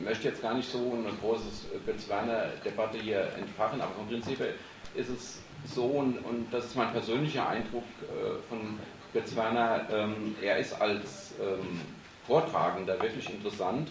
möchte 0.00 0.28
jetzt 0.28 0.42
gar 0.42 0.54
nicht 0.54 0.68
so 0.68 0.78
eine 0.78 1.14
große 1.20 1.44
Götz-Werner-Debatte 1.84 2.98
hier 2.98 3.20
entfachen, 3.38 3.80
aber 3.80 3.92
vom 3.94 4.08
Prinzip 4.08 4.40
ist 4.94 5.08
es 5.08 5.38
so, 5.66 5.84
und, 5.84 6.18
und 6.18 6.46
das 6.52 6.66
ist 6.66 6.76
mein 6.76 6.92
persönlicher 6.92 7.48
Eindruck 7.48 7.84
äh, 8.02 8.48
von 8.48 8.78
Götz 9.12 9.34
Werner, 9.34 9.86
ähm, 9.90 10.34
er 10.42 10.58
ist 10.58 10.80
als 10.80 11.34
ähm, 11.40 11.80
Vortragender 12.26 13.00
wirklich 13.00 13.30
interessant. 13.30 13.88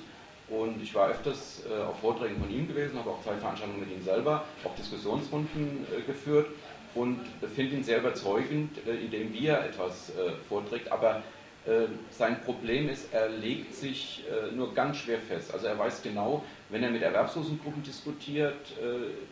Und 0.48 0.82
ich 0.82 0.94
war 0.94 1.10
öfters 1.10 1.64
äh, 1.68 1.84
auf 1.84 2.00
Vorträgen 2.00 2.40
von 2.40 2.52
ihm 2.52 2.68
gewesen, 2.68 3.00
habe 3.00 3.10
auch 3.10 3.24
zwei 3.24 3.36
Veranstaltungen 3.36 3.80
mit 3.80 3.92
ihm 3.92 4.04
selber, 4.04 4.44
auch 4.64 4.76
Diskussionsrunden 4.76 5.88
äh, 5.92 6.02
geführt 6.02 6.48
und 6.94 7.20
finde 7.56 7.78
ihn 7.78 7.84
sehr 7.84 8.00
überzeugend, 8.00 8.78
äh, 8.88 8.96
indem 8.96 9.34
wie 9.34 9.48
er 9.48 9.66
etwas 9.66 10.12
äh, 10.12 10.32
vorträgt. 10.48 10.92
Aber 10.92 11.24
äh, 11.66 11.88
sein 12.12 12.42
Problem 12.42 12.88
ist, 12.90 13.12
er 13.12 13.30
legt 13.30 13.74
sich 13.74 14.24
nur 14.56 14.74
ganz 14.76 14.98
schwer 14.98 15.18
fest. 15.20 15.52
Also 15.54 15.66
er 15.66 15.80
weiß 15.80 16.04
genau, 16.04 16.44
wenn 16.70 16.84
er 16.84 16.92
mit 16.92 17.02
Erwerbslosengruppen 17.02 17.82
diskutiert, 17.82 18.56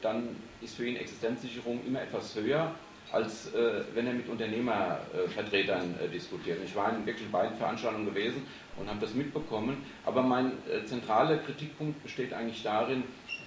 dann 0.02 0.36
ist 0.64 0.76
für 0.76 0.86
ihn 0.86 0.95
Existenzsicherung 0.95 1.82
immer 1.86 2.01
etwas 2.01 2.36
höher 2.36 2.74
als 3.11 3.53
äh, 3.53 3.84
wenn 3.93 4.07
er 4.07 4.14
mit 4.14 4.28
Unternehmervertretern 4.28 5.95
äh, 5.99 6.07
diskutiert. 6.09 6.57
Ich 6.66 6.76
war 6.76 6.91
in 6.95 7.05
wirklich 7.05 7.30
beiden 7.30 7.55
Veranstaltungen 7.57 8.05
gewesen 8.05 8.43
und 8.76 8.89
habe 8.89 8.99
das 8.99 9.14
mitbekommen. 9.14 9.86
Aber 10.03 10.24
mein 10.24 10.53
äh, 10.68 10.84
zentraler 10.86 11.38
Kritikpunkt 11.38 12.01
besteht 12.01 12.34
eigentlich 12.34 12.64
darin, 12.64 13.03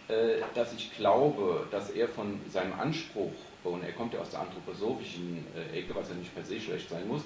äh, 0.07 0.37
dass 0.55 0.73
ich 0.73 0.97
glaube, 0.97 1.67
dass 1.73 1.91
er 1.91 2.07
von 2.09 2.39
seinem 2.49 2.75
Anspruch, 2.75 3.33
und 3.65 3.83
er 3.83 3.93
kommt 3.93 4.15
ja 4.15 4.21
aus 4.21 4.31
der 4.31 4.41
anthroposophischen 4.41 5.45
äh, 5.57 5.81
Ecke, 5.81 5.97
was 5.97 6.11
ja 6.11 6.15
nicht 6.15 6.33
per 6.33 6.45
se 6.45 6.61
schlecht 6.61 6.89
sein 6.89 7.09
muss, 7.09 7.23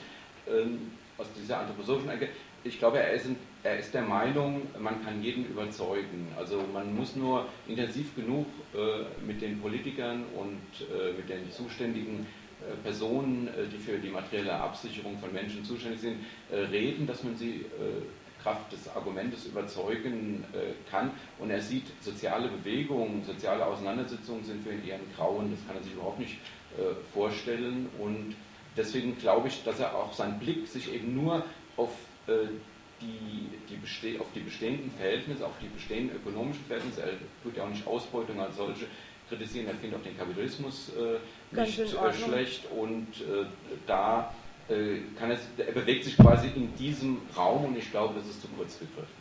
ähm, 0.48 0.92
aus 1.18 1.26
dieser 1.36 1.58
anthroposophischen 1.58 2.10
Ecke, 2.10 2.30
ich 2.64 2.78
glaube, 2.78 3.00
er 3.00 3.12
ist, 3.12 3.26
er 3.62 3.78
ist, 3.78 3.92
der 3.92 4.02
Meinung, 4.02 4.62
man 4.78 5.04
kann 5.04 5.22
jeden 5.22 5.44
überzeugen. 5.46 6.28
Also 6.38 6.64
man 6.72 6.94
muss 6.94 7.14
nur 7.14 7.46
intensiv 7.68 8.14
genug 8.14 8.46
äh, 8.74 9.04
mit 9.24 9.42
den 9.42 9.60
Politikern 9.60 10.24
und 10.36 10.60
äh, 10.80 11.12
mit 11.12 11.28
den 11.28 11.50
zuständigen 11.50 12.26
äh, 12.60 12.74
Personen, 12.82 13.48
äh, 13.48 13.66
die 13.70 13.76
für 13.76 13.98
die 13.98 14.08
materielle 14.08 14.54
Absicherung 14.54 15.18
von 15.18 15.32
Menschen 15.32 15.62
zuständig 15.64 16.00
sind, 16.00 16.24
äh, 16.50 16.56
reden, 16.56 17.06
dass 17.06 17.22
man 17.22 17.36
sie 17.36 17.66
äh, 17.78 18.02
Kraft 18.42 18.72
des 18.72 18.88
Argumentes 18.88 19.44
überzeugen 19.44 20.42
kann. 20.90 21.10
Und 21.38 21.50
er 21.50 21.60
sieht, 21.60 21.84
soziale 22.00 22.48
Bewegungen, 22.48 23.22
soziale 23.22 23.66
Auseinandersetzungen 23.66 24.42
sind 24.44 24.64
für 24.64 24.72
ihn 24.72 24.88
eher 24.88 24.94
ein 24.94 25.12
Grauen. 25.14 25.50
Das 25.50 25.66
kann 25.66 25.76
er 25.76 25.82
sich 25.82 25.92
überhaupt 25.92 26.20
nicht 26.20 26.38
vorstellen. 27.12 27.90
Und 27.98 28.34
deswegen 28.78 29.18
glaube 29.18 29.48
ich, 29.48 29.62
dass 29.64 29.78
er 29.78 29.94
auch 29.94 30.14
sein 30.14 30.38
Blick 30.38 30.66
sich 30.66 30.90
eben 30.90 31.14
nur 31.14 31.44
auf 31.76 31.90
die, 33.00 33.48
die 33.68 34.18
auf 34.18 34.26
die 34.34 34.40
bestehenden 34.40 34.90
Verhältnisse, 34.92 35.46
auf 35.46 35.58
die 35.60 35.68
bestehenden 35.68 36.16
ökonomischen 36.16 36.64
Verhältnisse, 36.66 37.02
er 37.02 37.12
tut 37.42 37.56
ja 37.56 37.64
auch 37.64 37.68
nicht 37.68 37.86
Ausbeutung 37.86 38.40
als 38.40 38.56
solche 38.56 38.86
kritisieren, 39.28 39.68
er 39.68 39.74
findet 39.74 40.00
auch 40.00 40.04
den 40.04 40.18
Kapitalismus 40.18 40.90
äh, 40.90 41.18
nicht 41.60 41.78
äh, 41.78 42.12
schlecht 42.12 42.66
und 42.76 43.06
äh, 43.20 43.46
da 43.86 44.34
äh, 44.68 44.98
kann 45.18 45.30
es, 45.30 45.40
er 45.56 45.72
bewegt 45.72 46.04
sich 46.04 46.16
quasi 46.16 46.48
in 46.54 46.74
diesem 46.76 47.22
Raum 47.36 47.64
und 47.66 47.76
ich 47.76 47.90
glaube, 47.90 48.14
das 48.14 48.26
ist 48.28 48.42
zu 48.42 48.48
kurz 48.48 48.78
gegriffen. 48.78 49.20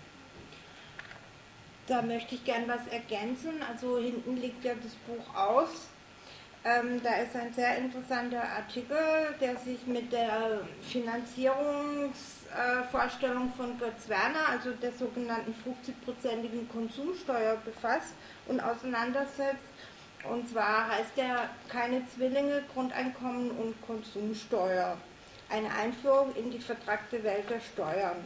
Da 1.87 2.01
möchte 2.03 2.35
ich 2.35 2.45
gern 2.45 2.67
was 2.67 2.85
ergänzen. 2.87 3.63
Also 3.67 3.97
hinten 3.97 4.37
liegt 4.37 4.63
ja 4.63 4.73
das 4.75 4.93
Buch 5.07 5.35
aus. 5.35 5.87
Ähm, 6.63 7.01
da 7.01 7.15
ist 7.15 7.35
ein 7.35 7.51
sehr 7.53 7.77
interessanter 7.77 8.43
Artikel, 8.43 8.97
der 9.41 9.55
sich 9.55 9.87
mit 9.87 10.11
der 10.11 10.61
Finanzierungsvorstellung 10.81 12.38
äh, 12.55 12.83
von 13.57 13.77
Götz 13.79 14.07
Werner, 14.07 14.49
also 14.49 14.71
der 14.71 14.91
sogenannten 14.91 15.53
50-prozentigen 15.53 16.67
Konsumsteuer 16.69 17.57
befasst 17.57 18.13
und 18.47 18.59
auseinandersetzt. 18.59 19.63
Und 20.29 20.49
zwar 20.49 20.89
heißt 20.89 21.15
der 21.15 21.49
keine 21.69 22.05
Zwillinge, 22.07 22.63
Grundeinkommen 22.73 23.51
und 23.51 23.81
Konsumsteuer. 23.81 24.97
Eine 25.49 25.73
Einführung 25.73 26.35
in 26.35 26.51
die 26.51 26.59
vertragte 26.59 27.23
Welt 27.23 27.49
der 27.49 27.61
Steuern 27.61 28.17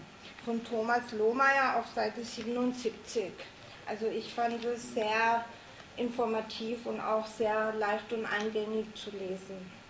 von 0.43 0.63
Thomas 0.63 1.11
Lohmeier 1.11 1.77
auf 1.77 1.85
Seite 1.93 2.23
77. 2.23 3.31
Also 3.87 4.07
ich 4.07 4.33
fand 4.33 4.63
es 4.65 4.93
sehr 4.93 5.45
informativ 5.95 6.85
und 6.85 6.99
auch 6.99 7.27
sehr 7.27 7.73
leicht 7.73 8.11
und 8.11 8.25
eingängig 8.25 8.87
zu 8.95 9.11
lesen. 9.11 9.82